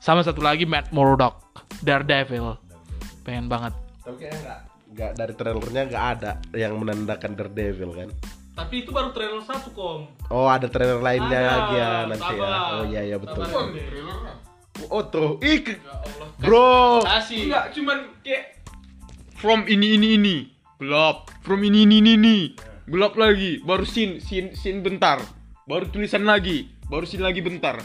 Sama 0.00 0.24
satu 0.24 0.40
lagi 0.40 0.64
Matt 0.64 0.92
Murdock, 0.92 1.40
Daredevil. 1.84 2.56
Pengen 3.24 3.48
banget. 3.52 3.76
Tapi 4.00 4.16
kayaknya 4.16 4.40
nggak 4.40 4.60
nggak 4.90 5.10
dari 5.14 5.32
trailernya 5.38 5.82
nggak 5.86 6.04
ada 6.18 6.30
yang 6.56 6.72
menandakan 6.80 7.32
Daredevil 7.36 7.90
kan? 7.94 8.08
Tapi 8.56 8.84
itu 8.84 8.90
baru 8.92 9.14
trailer 9.14 9.40
satu, 9.46 9.72
Kong. 9.72 10.10
Oh 10.28 10.44
ada 10.50 10.68
trailer 10.68 11.00
lainnya 11.00 11.38
Ada, 11.38 11.48
lagi 11.48 11.74
ya 11.76 11.88
nanti 12.04 12.34
ya. 12.34 12.40
sabar. 12.44 12.72
Oh 12.76 12.84
iya 12.84 13.02
iya 13.08 13.16
betul. 13.16 13.44
Sabar. 13.46 13.64
Wah, 13.64 14.34
trailernya. 14.86 14.88
Oh 14.88 15.04
ke- 15.60 15.76
Ya 15.76 15.92
Allah. 15.92 16.28
bro. 16.38 17.02
Kasih. 17.02 17.50
enggak 17.50 17.64
cuman 17.76 17.98
kayak 18.22 18.44
from 19.36 19.60
ini 19.66 19.96
ini 19.96 20.08
ini. 20.16 20.36
Gelap. 20.80 21.28
From 21.44 21.60
ini 21.60 21.84
ini 21.84 22.00
ini, 22.00 22.12
ini. 22.16 22.36
Gelap 22.88 23.14
lagi. 23.14 23.60
Baru 23.60 23.84
scene 23.84 24.16
scene 24.18 24.56
scene 24.56 24.80
bentar. 24.80 25.20
Baru 25.64 25.84
tulisan 25.86 26.24
lagi. 26.24 26.68
Baru 26.88 27.04
scene 27.04 27.20
lagi 27.20 27.44
bentar. 27.44 27.76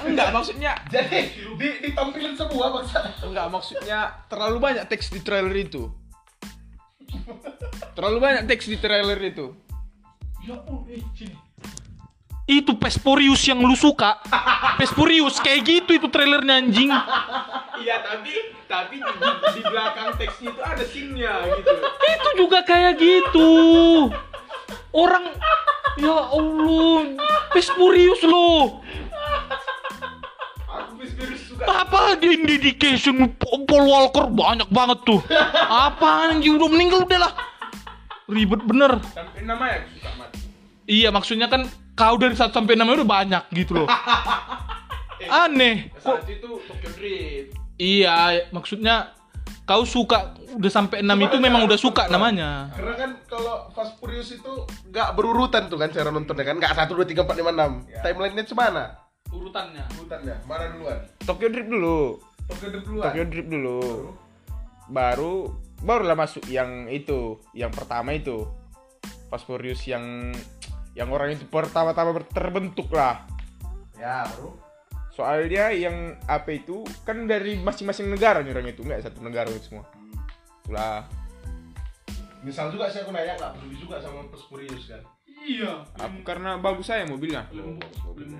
Enggak 0.00 0.32
maksudnya 0.32 0.72
Jadi 0.88 1.28
di, 1.60 1.68
ditampilin 1.84 2.32
semua 2.32 2.72
bangsa. 2.72 3.04
enggak 3.20 3.52
maksudnya 3.52 4.24
terlalu 4.32 4.56
banyak 4.56 4.88
teks 4.88 5.12
di 5.12 5.20
trailer 5.20 5.52
itu. 5.52 5.92
Terlalu 7.92 8.16
banyak 8.16 8.42
teks 8.48 8.64
di 8.64 8.80
trailer 8.80 9.20
itu 9.20 9.52
Itu 12.50 12.74
Pesporius 12.74 13.46
yang 13.46 13.62
lu 13.62 13.78
suka. 13.78 14.18
Pesporius 14.74 15.38
kayak 15.38 15.62
gitu 15.62 15.90
itu 16.02 16.08
trailernya 16.10 16.58
anjing. 16.58 16.90
iya 17.78 18.02
tapi 18.02 18.58
tapi 18.66 18.98
di, 18.98 19.14
di 19.54 19.62
belakang 19.62 20.18
teksnya 20.18 20.50
itu 20.50 20.60
ada 20.60 20.82
scene-nya 20.82 21.32
gitu 21.46 21.72
Itu 21.86 22.28
juga 22.34 22.66
kayak 22.66 22.98
gitu. 22.98 23.50
Orang 24.90 25.30
ya 25.94 26.16
Allah, 26.34 27.14
Pesporius 27.54 28.18
lo. 28.26 28.82
aku 30.66 30.90
bis 30.98 31.14
suka 31.46 31.62
Apa 31.70 32.18
di 32.18 32.34
dedication 32.34 33.30
Paul 33.38 33.86
Walker 33.86 34.26
banyak 34.26 34.66
banget 34.74 34.98
tuh. 35.06 35.22
Apa 35.70 36.34
anjing 36.34 36.58
udah 36.58 36.66
meninggal 36.66 37.06
udah 37.06 37.30
lah. 37.30 37.32
Ribet 38.26 38.62
bener. 38.66 38.98
sampai 39.14 39.42
namanya 39.42 39.86
suka 39.90 40.10
mati 40.18 40.49
Iya 40.90 41.14
maksudnya 41.14 41.46
kan 41.46 41.70
kau 41.94 42.18
dari 42.18 42.34
1 42.34 42.50
sampai 42.50 42.74
6 42.74 42.82
udah 42.82 43.06
banyak 43.06 43.44
gitu 43.54 43.78
loh. 43.78 43.88
Aneh. 45.46 45.94
Kok 45.94 46.02
saat 46.02 46.26
itu 46.26 46.50
Tokyo 46.66 46.90
Drift 46.98 47.54
Iya, 47.80 48.44
maksudnya 48.50 49.14
kau 49.64 49.86
suka 49.86 50.34
udah 50.58 50.68
sampai 50.68 51.06
6 51.06 51.14
itu 51.30 51.36
memang 51.38 51.62
udah 51.64 51.78
suka 51.78 52.10
namanya. 52.10 52.74
Karena 52.74 52.94
kan 52.98 53.10
kalau 53.30 53.70
Fast 53.70 54.02
Furious 54.02 54.34
itu 54.34 54.66
nggak 54.90 55.14
berurutan 55.14 55.70
tuh 55.70 55.78
kan 55.78 55.94
cara 55.94 56.10
nontonnya 56.10 56.42
kan 56.42 56.58
nggak 56.58 56.74
satu 56.74 56.98
dua 56.98 57.06
tiga 57.06 57.22
empat 57.22 57.38
lima 57.38 57.54
enam. 57.54 57.72
Timelinenya 58.02 58.44
cemana? 58.50 58.84
Urutannya. 59.30 59.86
Urutannya 59.94 60.36
mana 60.44 60.74
duluan? 60.74 60.98
Tokyo 61.22 61.48
Drift 61.54 61.70
dulu 61.70 62.18
Tokyo 62.50 62.68
Drift 62.74 62.86
duluan. 62.90 63.04
Tokyo 63.06 63.24
Drift 63.30 63.48
dulu 63.48 63.80
baru 64.90 65.34
barulah 65.86 66.18
masuk 66.18 66.50
yang 66.50 66.90
itu 66.90 67.38
yang 67.54 67.70
pertama 67.70 68.10
itu 68.10 68.42
Fast 69.30 69.46
Furious 69.46 69.86
yang 69.86 70.34
yang 70.92 71.08
orang 71.10 71.32
itu 71.32 71.46
pertama-tama 71.46 72.18
terbentuk 72.26 72.90
lah 72.90 73.22
Ya 73.94 74.24
bro. 74.32 74.56
soalnya 75.10 75.68
yang 75.70 76.16
apa 76.24 76.56
itu 76.56 76.82
kan 77.04 77.28
dari 77.28 77.60
masing-masing 77.60 78.08
negara 78.08 78.40
nih 78.40 78.50
orang 78.50 78.68
itu 78.68 78.80
nggak 78.80 79.04
satu 79.04 79.20
negara 79.20 79.46
itu 79.50 79.70
semua 79.70 79.84
itulah 80.64 81.04
Misal 82.40 82.72
juga 82.72 82.88
sih 82.88 83.04
aku 83.04 83.12
nanya 83.12 83.36
nggak 83.36 83.52
peduli 83.52 83.76
juga 83.76 84.00
sama 84.00 84.24
Fast 84.32 84.48
Furious 84.48 84.88
kan. 84.88 85.04
Iya. 85.28 85.84
aku 86.00 86.24
karena 86.24 86.56
bagus 86.56 86.88
saya 86.88 87.04
mobilnya 87.04 87.44
Belum 87.52 87.76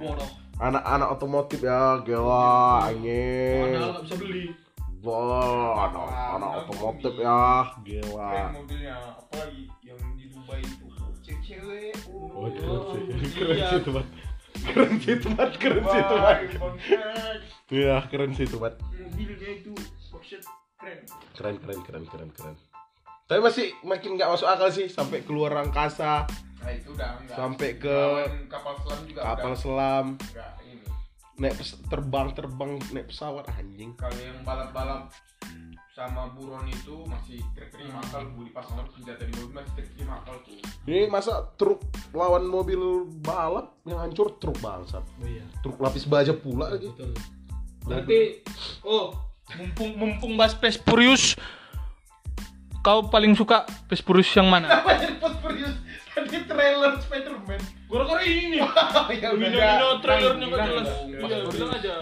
bodoh. 0.01 0.25
Anak-anak 0.57 1.09
otomotif 1.16 1.61
ya 1.61 2.01
gila 2.01 2.89
anjing. 2.89 3.77
nggak 3.77 4.01
bisa 4.05 4.16
beli. 4.16 4.45
Wah, 5.01 5.89
anak, 5.89 6.09
anak 6.37 6.51
otomotif 6.64 7.12
ya 7.16 7.72
gila. 7.85 8.53
mobilnya 8.53 8.97
apalagi 9.16 9.68
yang 9.81 10.01
di 10.16 10.29
Dubai 10.33 10.61
cewek-cewek 11.61 11.93
Oh, 12.41 12.49
keren 12.49 12.81
sih, 12.89 13.29
iya. 13.29 13.69
keren 13.69 13.69
sih 13.69 13.79
itu 13.85 13.91
Mat. 13.93 14.07
Keren 14.65 14.93
sih 14.97 15.13
itu 15.13 15.29
Mat, 15.37 15.53
keren 15.61 15.85
sih 15.85 16.01
itu 16.01 16.15
Mat. 16.17 16.39
Iya, 17.71 17.97
keren 18.09 18.31
sih 18.33 18.45
itu 18.49 18.57
Mat. 18.57 18.75
mobilnya 18.81 19.51
itu 19.61 19.73
Porsche 20.09 20.39
keren 20.81 20.99
Keren, 21.37 21.57
keren, 21.61 21.81
keren, 21.85 22.05
keren, 22.09 22.31
keren. 22.33 22.57
Tapi 23.29 23.41
masih 23.45 23.67
makin 23.87 24.17
nggak 24.19 24.27
masuk 24.27 24.49
akal 24.49 24.73
sih 24.73 24.91
sampai 24.91 25.23
keluar 25.23 25.55
angkasa, 25.55 26.27
nah 26.59 26.73
itu 26.75 26.91
udah 26.91 27.15
enggak 27.23 27.37
sampai 27.39 27.69
ke 27.79 27.99
kapal 28.51 28.75
selam 28.83 29.01
juga 29.07 29.21
kapal 29.23 29.53
udah 29.55 29.61
selam, 29.63 30.07
enggak 30.19 30.51
ini 30.67 30.80
naik 31.41 31.57
pes- 31.57 31.80
terbang 31.88 32.28
terbang 32.36 32.76
naik 32.93 33.09
pesawat 33.09 33.49
anjing. 33.57 33.97
kalau 33.97 34.12
yang 34.20 34.36
balap-balap 34.45 35.09
sama 35.91 36.28
buron 36.36 36.64
itu 36.68 37.03
masih 37.09 37.41
terterima 37.57 38.01
akal 38.01 38.24
bu 38.32 38.45
dipasang 38.45 38.84
senjata 38.93 39.24
di 39.24 39.32
mobil 39.36 39.61
masih 39.61 39.84
akal 40.05 40.36
tuh 40.45 40.57
Ini 40.88 41.09
masa 41.12 41.49
truk 41.57 41.80
lawan 42.12 42.45
mobil 42.49 43.09
balap 43.20 43.76
yang 43.84 44.01
hancur 44.01 44.32
truk 44.41 44.57
bangsat. 44.64 45.05
Oh 45.20 45.28
iya. 45.28 45.45
Truk 45.61 45.76
lapis 45.76 46.09
baja 46.09 46.32
pula 46.32 46.72
lagi. 46.72 46.88
Betul. 46.88 47.12
Berarti 47.84 48.20
oh, 48.84 49.12
mumpung 49.57 49.91
mumpung 49.97 50.32
bahas 50.36 50.57
Pespurius 50.57 51.36
kau 52.80 53.05
paling 53.09 53.36
suka 53.36 53.68
Pespurius 53.88 54.30
yang 54.32 54.49
mana? 54.49 54.80
Apa 54.80 54.97
yang 55.05 55.20
Fast 55.20 55.36
Furious? 55.45 55.74
Tadi 56.16 56.38
trailer 56.49 56.97
Spider-Man. 57.01 57.80
Gara-gara 57.91 58.22
ini. 58.22 58.59
ya 59.22 59.28
udah. 59.34 59.51
Mino 59.51 59.88
trailernya 59.99 60.47
nggak 60.47 60.61
jelas. 60.62 60.88
Iya, 61.11 61.36
bilang 61.51 61.72
aja. 61.74 61.93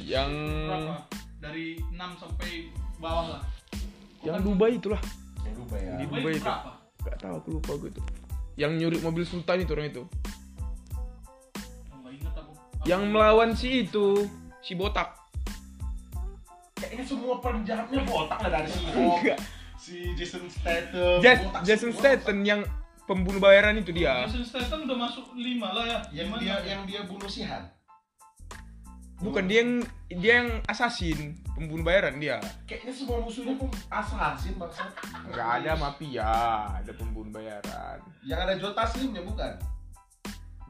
Yang- 0.00 0.38
Berapa? 0.66 0.94
dari 1.40 1.66
6 1.80 2.20
sampai 2.20 2.50
bawah 3.00 3.38
lah. 3.38 3.42
Yang 4.20 4.38
Dubai 4.44 4.76
itulah. 4.76 5.00
Yang 5.46 5.54
Dubai 5.64 5.80
ya. 5.80 5.94
Di 5.96 6.04
Dubai 6.04 6.20
Dubai 6.20 6.32
itu. 6.36 6.44
berapa? 6.44 6.70
Gak 7.00 7.16
tahu 7.16 7.34
aku 7.40 7.48
lupa 7.56 7.72
gue 7.80 7.88
itu. 7.96 8.02
Yang 8.60 8.72
nyuri 8.76 8.98
mobil 9.00 9.24
sultan 9.24 9.64
itu 9.64 9.72
orang 9.72 9.88
itu. 9.88 10.02
Enggak 11.94 12.12
ingat 12.12 12.34
aku. 12.36 12.52
Yang 12.84 13.02
melawan 13.08 13.50
si 13.56 13.88
itu, 13.88 14.28
si 14.60 14.76
botak. 14.76 15.16
Kayaknya 16.76 17.04
semua 17.06 17.34
penjahatnya 17.40 18.00
botak 18.04 18.38
lah 18.44 18.50
dari 18.60 18.68
si 18.68 18.84
si 19.80 19.96
Jason 20.12 20.44
Statham. 20.50 21.24
Jason. 21.64 21.92
Statham 21.92 22.44
yang 22.44 22.60
pembunuh 23.10 23.42
bayaran 23.42 23.74
itu 23.74 23.90
dia. 23.90 24.22
Jason 24.30 24.46
Statham 24.46 24.86
udah 24.86 25.10
masuk 25.10 25.34
5 25.34 25.42
lah 25.58 25.82
ya. 25.82 25.98
Yang 26.14 26.26
Gimana? 26.30 26.42
dia 26.46 26.56
yang 26.62 26.82
dia 26.86 27.00
bunuh 27.10 27.26
si 27.26 27.42
Han. 27.42 27.66
Bukan 29.20 29.50
dia 29.50 29.66
yang 29.66 29.72
dia 30.08 30.32
yang 30.40 30.48
assassin, 30.70 31.34
pembunuh 31.52 31.82
bayaran 31.82 32.16
dia. 32.22 32.38
Kayaknya 32.64 32.94
semua 32.94 33.18
musuhnya 33.20 33.58
pun 33.58 33.68
assassin 33.90 34.54
bangsa. 34.56 34.86
Enggak 35.26 35.48
ada 35.60 35.72
mafia, 35.76 36.32
ada 36.80 36.92
pembunuh 36.94 37.34
bayaran. 37.34 37.98
Yang 38.22 38.40
ada 38.46 38.54
Joe 38.56 38.72
Taslimnya 38.72 39.26
bukan? 39.26 39.52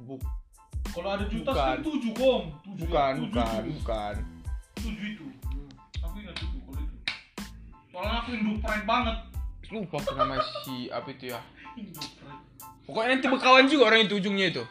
Buk, 0.09 0.25
Kalau 0.91 1.13
ada 1.15 1.23
juta 1.29 1.53
Bukan. 1.55 1.77
sih 1.77 2.11
7 2.11 2.19
gong. 2.19 2.45
7 2.67 2.83
bukan, 2.83 3.13
bukan, 3.29 3.63
bukan. 3.79 4.15
7 4.81 5.13
itu. 5.13 5.27
Aku 6.03 6.17
ingat 6.19 6.35
itu 6.41 6.59
kalau 6.67 6.81
itu. 6.83 6.97
Soalnya 7.93 8.15
aku 8.25 8.31
Pride 8.65 8.87
banget. 8.89 9.17
Lupa 9.71 10.03
apa 10.03 10.13
nama 10.19 10.35
si 10.67 10.91
apa 10.91 11.07
itu 11.15 11.31
ya. 11.31 11.39
Pokoknya 12.87 13.09
nanti 13.15 13.27
bekawan 13.31 13.65
juga 13.71 13.83
orang 13.95 14.01
itu 14.03 14.15
ujungnya 14.19 14.47
itu. 14.51 14.63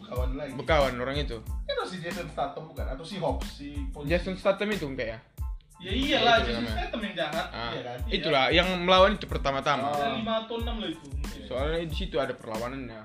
Bukan 0.00 0.40
lagi. 0.40 0.52
Bekawan 0.56 0.94
orang 0.96 1.16
itu. 1.20 1.36
Itu 1.68 1.82
si 1.84 1.96
Jason 2.00 2.26
Statham 2.32 2.64
bukan? 2.64 2.84
Atau 2.88 3.04
si 3.04 3.20
Hobbs 3.20 3.48
si 3.60 3.68
polisi. 3.92 4.08
Jason 4.08 4.34
Statham 4.40 4.72
itu 4.72 4.88
kayak 4.96 5.08
ya. 5.08 5.18
Ya 5.80 5.92
iyalah, 5.92 6.36
Jason. 6.44 6.64
Statham 6.64 7.00
yang 7.04 7.14
jahat. 7.16 7.46
Ah, 7.52 7.72
Iya 7.72 7.80
kan? 7.84 7.98
Iya. 8.04 8.12
itulah 8.16 8.44
yang 8.52 8.68
melawan 8.84 9.16
itu 9.16 9.24
pertama-tama. 9.28 9.92
Oh. 9.92 9.96
Ya 9.96 10.08
5 10.16 10.44
atau 10.44 10.54
6 10.60 10.80
lah 10.80 10.88
itu. 10.88 11.06
Soalnya 11.44 11.84
di 11.84 11.96
situ 11.96 12.16
ada 12.16 12.32
perlawanannya. 12.32 13.00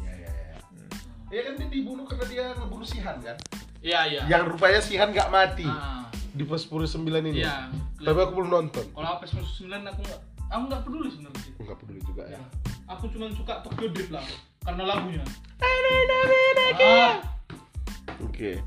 Iya 0.00 0.12
iya 0.16 0.30
iya. 0.32 0.56
Iya 1.32 1.40
kan 1.48 1.52
dia 1.56 1.68
dibunuh 1.68 2.04
karena 2.04 2.24
dia 2.28 2.44
ngebunuh 2.56 2.86
si 2.86 2.98
Han 3.00 3.16
kan? 3.20 3.36
Iya, 3.84 4.00
iya. 4.08 4.20
Yang 4.28 4.42
rupanya 4.56 4.80
si 4.80 4.96
Han 4.96 5.12
nggak 5.12 5.28
mati 5.28 5.68
Ah, 5.68 6.08
di 6.32 6.44
Fast 6.48 6.68
Furious 6.68 6.96
9 6.96 7.04
ini. 7.28 7.40
Iya. 7.44 7.68
Tapi 8.00 8.18
aku 8.20 8.32
belum 8.36 8.50
nonton. 8.52 8.84
Kalau 8.92 9.08
Apex 9.16 9.32
9 9.36 9.68
aku 9.84 10.00
nggak 10.00 10.20
aku 10.48 10.62
nggak 10.66 10.82
peduli 10.82 11.08
sebenarnya 11.08 11.40
sih. 11.42 11.52
Enggak 11.56 11.76
peduli 11.78 12.00
juga 12.02 12.22
ya. 12.26 12.38
Ya. 12.38 12.42
Aku 12.88 13.10
cuma 13.10 13.26
suka 13.32 13.60
Tokyo 13.60 13.86
Drift 13.90 14.10
lah 14.10 14.22
karena 14.62 14.82
lagunya. 14.84 15.22
Ah, 16.76 17.22
Oke. 18.22 18.60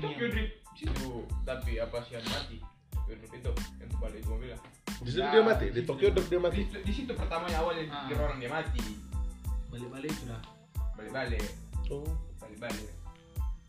Tokyo 0.00 0.26
Drift. 0.28 0.54
Itu 0.74 1.24
tapi 1.42 1.78
apa 1.78 1.96
sih 2.04 2.18
yang 2.18 2.26
mati? 2.26 2.58
Itu 3.06 3.26
itu 3.30 3.50
yang 3.78 3.88
kembali 3.90 4.16
itu 4.18 4.28
mobil. 4.28 4.52
Di 5.00 5.10
situ 5.10 5.26
dia 5.26 5.42
mati, 5.42 5.66
di 5.70 5.82
Tokyo 5.82 6.08
Drift 6.10 6.28
dia 6.28 6.40
mati. 6.40 6.60
Di, 6.64 6.78
di 6.82 6.92
situ 6.92 7.12
pertamanya 7.12 7.58
awalnya 7.58 7.84
Ah. 7.86 8.04
dikira 8.04 8.20
orang 8.24 8.38
dia 8.38 8.50
mati. 8.50 8.82
Balik-balik 9.68 10.12
sudah. 10.14 10.40
Balik-balik, 10.94 11.46
Oh. 11.90 12.06
balik-balik. 12.38 12.90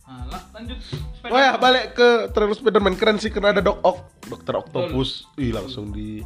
Nah, 0.06 0.22
lah, 0.30 0.42
lanjut. 0.54 0.78
Oh 1.26 1.34
ya, 1.34 1.58
balik 1.58 1.98
ke 1.98 2.30
trailer 2.30 2.54
Spider-Man 2.54 2.94
keren 2.94 3.18
sih 3.18 3.34
karena 3.34 3.50
ada 3.50 3.66
Doc 3.66 3.82
Ock, 3.82 3.98
Dokter 4.24 4.54
Octopus. 4.56 5.26
Ih, 5.36 5.50
langsung 5.50 5.90
di 5.90 6.22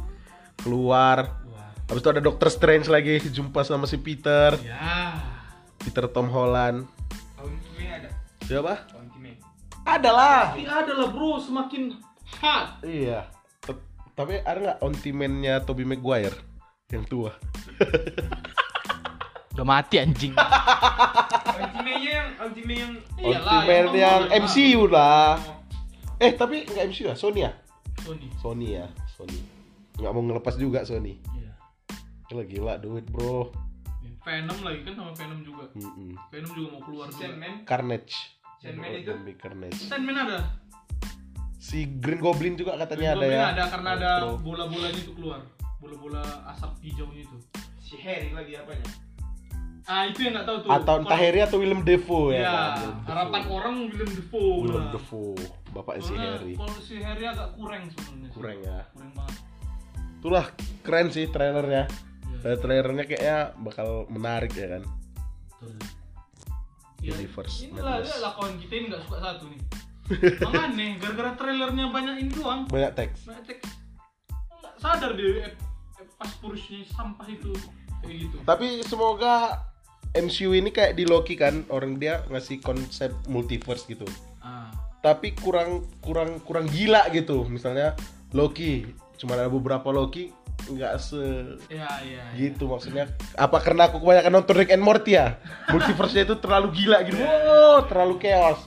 keluar. 0.60 1.40
Wah. 1.48 1.70
Habis 1.88 2.00
itu 2.00 2.10
ada 2.12 2.22
Doctor 2.22 2.48
Strange 2.48 2.86
lagi 2.86 3.18
jumpa 3.18 3.64
sama 3.64 3.88
si 3.88 3.96
Peter, 3.96 4.54
Ya. 4.60 5.16
Peter 5.80 6.06
Tom 6.06 6.28
Holland. 6.28 6.84
Tahun 7.34 7.52
ini 7.74 7.84
ada. 7.88 8.08
Siapa? 8.44 8.74
Tahun 8.86 9.06
ini. 9.18 9.32
Ada 9.82 10.10
lah. 10.12 10.42
Tapi 10.54 10.64
ada 10.68 10.92
lah 10.94 11.08
bro, 11.08 11.40
semakin 11.40 11.96
hot. 12.38 12.84
Iya. 12.84 13.26
T- 13.64 13.80
Tapi 14.14 14.38
ada 14.44 14.58
nggak 14.60 14.78
ontimennya 14.84 15.64
Tobey 15.64 15.88
Maguire 15.88 16.36
yang 16.92 17.02
tua? 17.08 17.32
Udah 19.56 19.66
mati 19.66 19.98
anjing. 19.98 20.32
Ultimate 20.36 22.00
yang 22.00 22.28
Ultimate 22.38 23.66
yang 23.66 23.86
yang 23.96 24.20
MCU 24.46 24.86
lah. 24.86 25.36
Eh 26.20 26.36
tapi 26.36 26.64
nggak 26.68 26.84
MCU 26.92 27.04
ya, 27.10 27.14
Sony 27.16 27.40
ya? 27.48 27.52
Sony. 28.04 28.28
Sony 28.38 28.66
ya, 28.78 28.86
Sony. 29.16 29.59
Nggak 30.00 30.12
mau 30.16 30.22
ngelepas 30.24 30.54
juga 30.56 30.80
Sony. 30.88 31.20
Iya. 31.36 31.52
Gila 32.32 32.44
gila 32.48 32.74
duit 32.80 33.04
bro. 33.12 33.52
Venom 34.20 34.58
lagi 34.64 34.80
kan 34.84 34.92
sama 34.96 35.12
Venom 35.16 35.40
juga. 35.44 35.64
Mm-mm. 35.76 36.12
Venom 36.28 36.50
juga 36.56 36.68
mau 36.76 36.82
keluar 36.84 37.08
juga. 37.12 37.24
Sandman. 37.24 37.54
Carnage. 37.64 38.14
Sandman 38.60 38.88
itu? 38.96 39.08
Zombie 39.12 39.36
Carnage. 39.36 39.80
Sandman 39.80 40.16
ada. 40.16 40.38
Si 41.60 41.84
Green 42.00 42.20
Goblin 42.20 42.56
juga 42.56 42.76
katanya 42.80 43.16
ada 43.16 43.24
Goblin 43.24 43.36
ya. 43.36 43.44
ada 43.52 43.64
karena 43.68 43.88
ada 43.96 44.10
bola-bolanya 44.40 45.00
itu 45.00 45.12
keluar. 45.12 45.40
Bola-bola 45.80 46.20
asap 46.52 46.72
hijaunya 46.84 47.24
itu. 47.24 47.36
Si 47.80 47.96
Harry 48.00 48.32
lagi 48.32 48.56
apanya? 48.56 48.88
Ah 49.88 50.06
itu 50.06 50.22
yang 50.22 50.36
nggak 50.36 50.46
tahu 50.46 50.56
tuh. 50.64 50.70
Atau 50.70 50.94
entah 51.02 51.18
Harry 51.18 51.40
atau 51.40 51.58
Willem 51.58 51.80
Dafoe 51.82 52.36
ya. 52.36 52.40
Ya, 52.40 52.52
kan? 52.52 52.92
Harapan 53.08 53.42
orang 53.48 53.74
Willem 53.88 54.10
Dafoe. 54.12 54.56
Willem. 54.68 54.84
Dafoe, 54.92 55.34
bapak 55.72 55.94
si 56.04 56.12
Harry. 56.14 56.54
Kalau 56.54 56.78
si 56.78 56.94
Harry 57.00 57.24
agak 57.24 57.48
kurang 57.56 57.88
sebenarnya. 57.88 58.28
Kurang 58.36 58.58
ya. 58.60 58.78
Kurang 58.92 59.12
banget. 59.16 59.49
Itulah 60.20 60.52
keren 60.84 61.08
sih 61.08 61.32
trailernya. 61.32 61.88
Iya. 61.88 62.52
Eh, 62.52 62.56
trailernya 62.60 63.04
kayaknya 63.08 63.38
bakal 63.56 64.04
menarik 64.12 64.52
ya 64.52 64.76
kan. 64.76 64.82
Betul. 64.84 65.72
Ya, 67.00 67.16
Universe 67.16 67.64
inilah 67.64 68.04
Madness. 68.04 68.12
dia 68.12 68.16
lah 68.20 68.32
kawan 68.36 68.54
kita 68.60 68.72
ini 68.76 68.84
nggak 68.92 69.02
suka 69.08 69.18
satu 69.24 69.44
nih. 69.48 69.60
Makanya 70.44 70.86
gara-gara 71.00 71.32
trailernya 71.40 71.84
banyak 71.88 72.14
ini 72.20 72.30
doang. 72.36 72.60
Banyak 72.68 72.92
teks. 72.92 73.24
Banyak 73.24 73.44
teks. 73.48 73.64
Nggak 74.60 74.74
sadar 74.76 75.10
deh 75.16 75.24
eh, 75.24 75.56
eh, 75.56 76.06
pas 76.20 76.30
purusnya 76.36 76.84
sampah 76.92 77.24
itu 77.32 77.56
kayak 78.04 78.16
gitu. 78.28 78.36
Tapi 78.44 78.84
semoga 78.84 79.64
MCU 80.12 80.52
ini 80.52 80.68
kayak 80.68 81.00
di 81.00 81.08
Loki 81.08 81.40
kan 81.40 81.64
orang 81.72 81.96
dia 81.96 82.20
ngasih 82.28 82.60
konsep 82.60 83.16
multiverse 83.32 83.88
gitu. 83.88 84.04
Ah. 84.44 84.68
Tapi 85.00 85.32
kurang 85.40 85.88
kurang 86.04 86.36
kurang 86.44 86.68
gila 86.68 87.08
gitu. 87.16 87.48
Misalnya 87.48 87.96
Loki 88.36 88.84
cuma 89.20 89.36
ada 89.36 89.46
beberapa 89.46 89.84
Loki 89.92 90.32
nggak 90.64 90.94
se 90.96 91.20
Ya, 91.68 91.84
ya. 92.00 92.24
ya. 92.24 92.24
gitu 92.36 92.64
maksudnya. 92.66 93.12
Apa 93.36 93.60
karena 93.60 93.88
aku 93.88 94.00
kebanyakan 94.00 94.32
nonton 94.32 94.54
Rick 94.56 94.72
and 94.72 94.80
Morty 94.80 95.12
ya? 95.14 95.36
Multiverse 95.68 96.24
itu 96.24 96.36
terlalu 96.36 96.72
gila 96.74 97.04
gitu. 97.04 97.20
Wow 97.20 97.84
terlalu 97.84 98.16
chaos. 98.18 98.60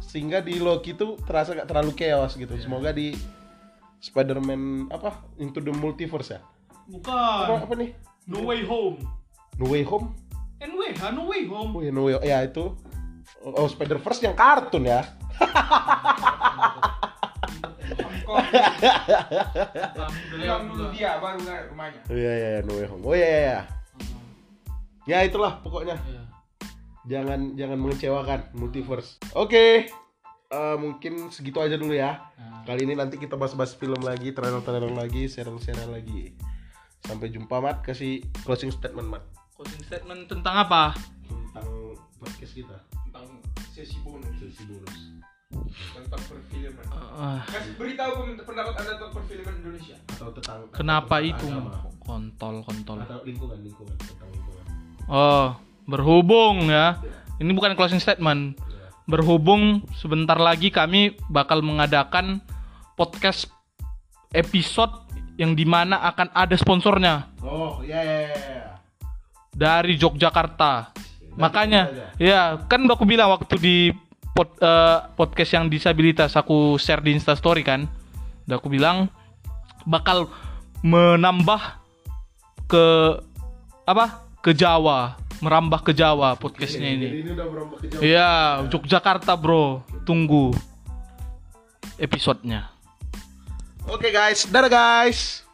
Sehingga 0.00 0.40
di 0.40 0.56
Loki 0.56 0.92
itu 0.92 1.20
terasa 1.22 1.52
nggak 1.52 1.68
terlalu 1.68 1.92
chaos 1.92 2.32
gitu. 2.34 2.56
Semoga 2.56 2.90
di 2.90 3.12
Spider-Man 4.00 4.88
apa? 4.88 5.20
Into 5.36 5.60
the 5.60 5.72
Multiverse 5.72 6.36
ya? 6.36 6.40
Apa, 6.40 6.88
Bukan. 6.88 7.58
apa 7.68 7.74
nih? 7.76 7.90
No 8.26 8.48
Way 8.48 8.64
Home. 8.64 8.96
No 9.56 9.68
Way 9.68 9.84
Home? 9.84 10.16
NWH 10.60 11.02
No 11.12 11.24
Way 11.24 11.48
Home. 11.48 11.72
oh 11.72 11.80
ya 11.80 11.92
No 11.92 12.04
Way 12.04 12.20
ya 12.20 12.44
itu. 12.44 12.72
Oh 13.40 13.64
Spider 13.64 13.96
Verse 13.96 14.20
yang 14.20 14.36
kartun 14.36 14.84
ya 14.84 15.00
Dulu 20.30 20.42
juga. 20.70 20.86
dia 20.92 21.10
baru 21.18 21.38
nggak 21.40 21.60
rumahnya. 21.70 22.00
oh 22.06 22.16
iya 22.16 22.32
iya 22.32 22.48
iya, 22.50 22.60
No 22.62 22.72
Way 22.74 22.86
Home 22.88 23.04
oh 23.04 23.14
iya 23.14 23.28
iya 23.28 23.40
iya 23.40 23.60
ya 25.08 25.18
itulah 25.24 25.58
pokoknya 25.60 25.96
Iya. 26.06 26.22
jangan 27.08 27.40
jangan 27.56 27.78
mengecewakan 27.80 28.40
multiverse 28.54 29.16
oke 29.32 29.64
eh, 30.46 30.76
mungkin 30.76 31.28
segitu 31.30 31.58
aja 31.58 31.74
dulu 31.74 31.92
ya 31.92 32.20
Nah, 32.36 32.62
Kali 32.62 32.84
ini 32.84 32.92
nanti 32.92 33.16
kita 33.16 33.34
bahas-bahas 33.34 33.72
film 33.72 34.04
lagi, 34.04 34.36
trailer-trailer 34.36 34.92
lagi, 34.92 35.24
serial-serial 35.24 35.96
lagi. 35.96 36.36
Sampai 37.00 37.32
jumpa 37.32 37.56
Mat, 37.56 37.80
kasih 37.80 38.20
closing 38.44 38.68
statement 38.68 39.08
Mat 39.08 39.24
closing 39.56 39.80
statement 39.80 40.28
tentang 40.28 40.68
apa? 40.68 40.92
tentang 41.24 41.68
podcast 42.16 42.52
kita. 42.52 42.76
Tentang 43.08 43.26
sesi 43.72 43.96
bonus 44.00 44.32
Sesi 44.36 44.68
bonus. 44.68 45.19
Tentang 45.50 46.22
perfilman. 46.30 46.84
Ah, 46.94 47.42
Kasih 47.44 47.74
beritahu 47.74 48.10
komentar 48.22 48.44
pendapat 48.46 48.74
anda 48.78 48.92
tentang 48.96 49.12
perfilman 49.12 49.54
Indonesia. 49.60 49.96
Atau 50.14 50.28
tentang 50.38 50.58
kenapa 50.70 51.16
tentang 51.18 51.30
itu? 51.34 51.46
agama. 51.50 51.72
Kontol, 52.00 52.54
kontol. 52.64 52.98
Atau 53.02 53.20
lingkungan, 53.26 53.58
lingkungan, 53.62 53.94
tentang 53.98 54.30
lingkungan. 54.30 54.64
Oh, 55.10 55.58
berhubung 55.90 56.70
ya. 56.70 57.02
Ini 57.42 57.50
bukan 57.50 57.74
closing 57.74 57.98
statement. 57.98 58.54
Ya. 58.58 58.88
Berhubung 59.10 59.82
sebentar 59.98 60.38
lagi 60.38 60.70
kami 60.70 61.18
bakal 61.26 61.66
mengadakan 61.66 62.38
podcast 62.94 63.50
episode 64.30 64.92
yang 65.34 65.56
di 65.56 65.64
mana 65.64 66.04
akan 66.04 66.28
ada 66.36 66.52
sponsornya 66.52 67.24
Oh, 67.40 67.80
iya 67.80 68.04
iya 68.04 68.18
iya, 68.28 68.36
iya. 68.36 68.64
dari 69.56 69.96
Yogyakarta. 69.96 70.92
Makanya, 71.40 71.88
aja. 71.88 72.06
ya 72.20 72.40
kan 72.68 72.84
aku 72.84 73.08
bilang 73.08 73.32
waktu 73.32 73.56
di 73.56 73.76
pod- 74.36 74.58
eh, 74.60 74.98
podcast 75.14 75.50
yang 75.56 75.66
disabilitas 75.66 76.34
aku 76.36 76.76
share 76.76 77.02
di 77.02 77.14
Instastory 77.14 77.62
kan, 77.62 77.86
udah 78.46 78.56
aku 78.58 78.68
bilang 78.70 79.10
bakal 79.84 80.28
menambah 80.80 81.80
ke 82.70 82.86
apa 83.84 84.22
ke 84.40 84.54
Jawa 84.54 85.20
merambah 85.40 85.80
ke 85.80 85.92
Jawa 85.96 86.36
podcastnya 86.36 86.88
ini. 86.92 87.24
Ini 87.24 87.30
udah? 87.32 87.46
Iya, 88.00 88.30
Yogyakarta 88.68 89.34
bro. 89.40 89.80
Tunggu 90.04 90.52
episodenya. 91.96 92.68
Oke 93.88 94.12
guys, 94.12 94.44
dadah 94.46 94.70
guys. 94.70 95.49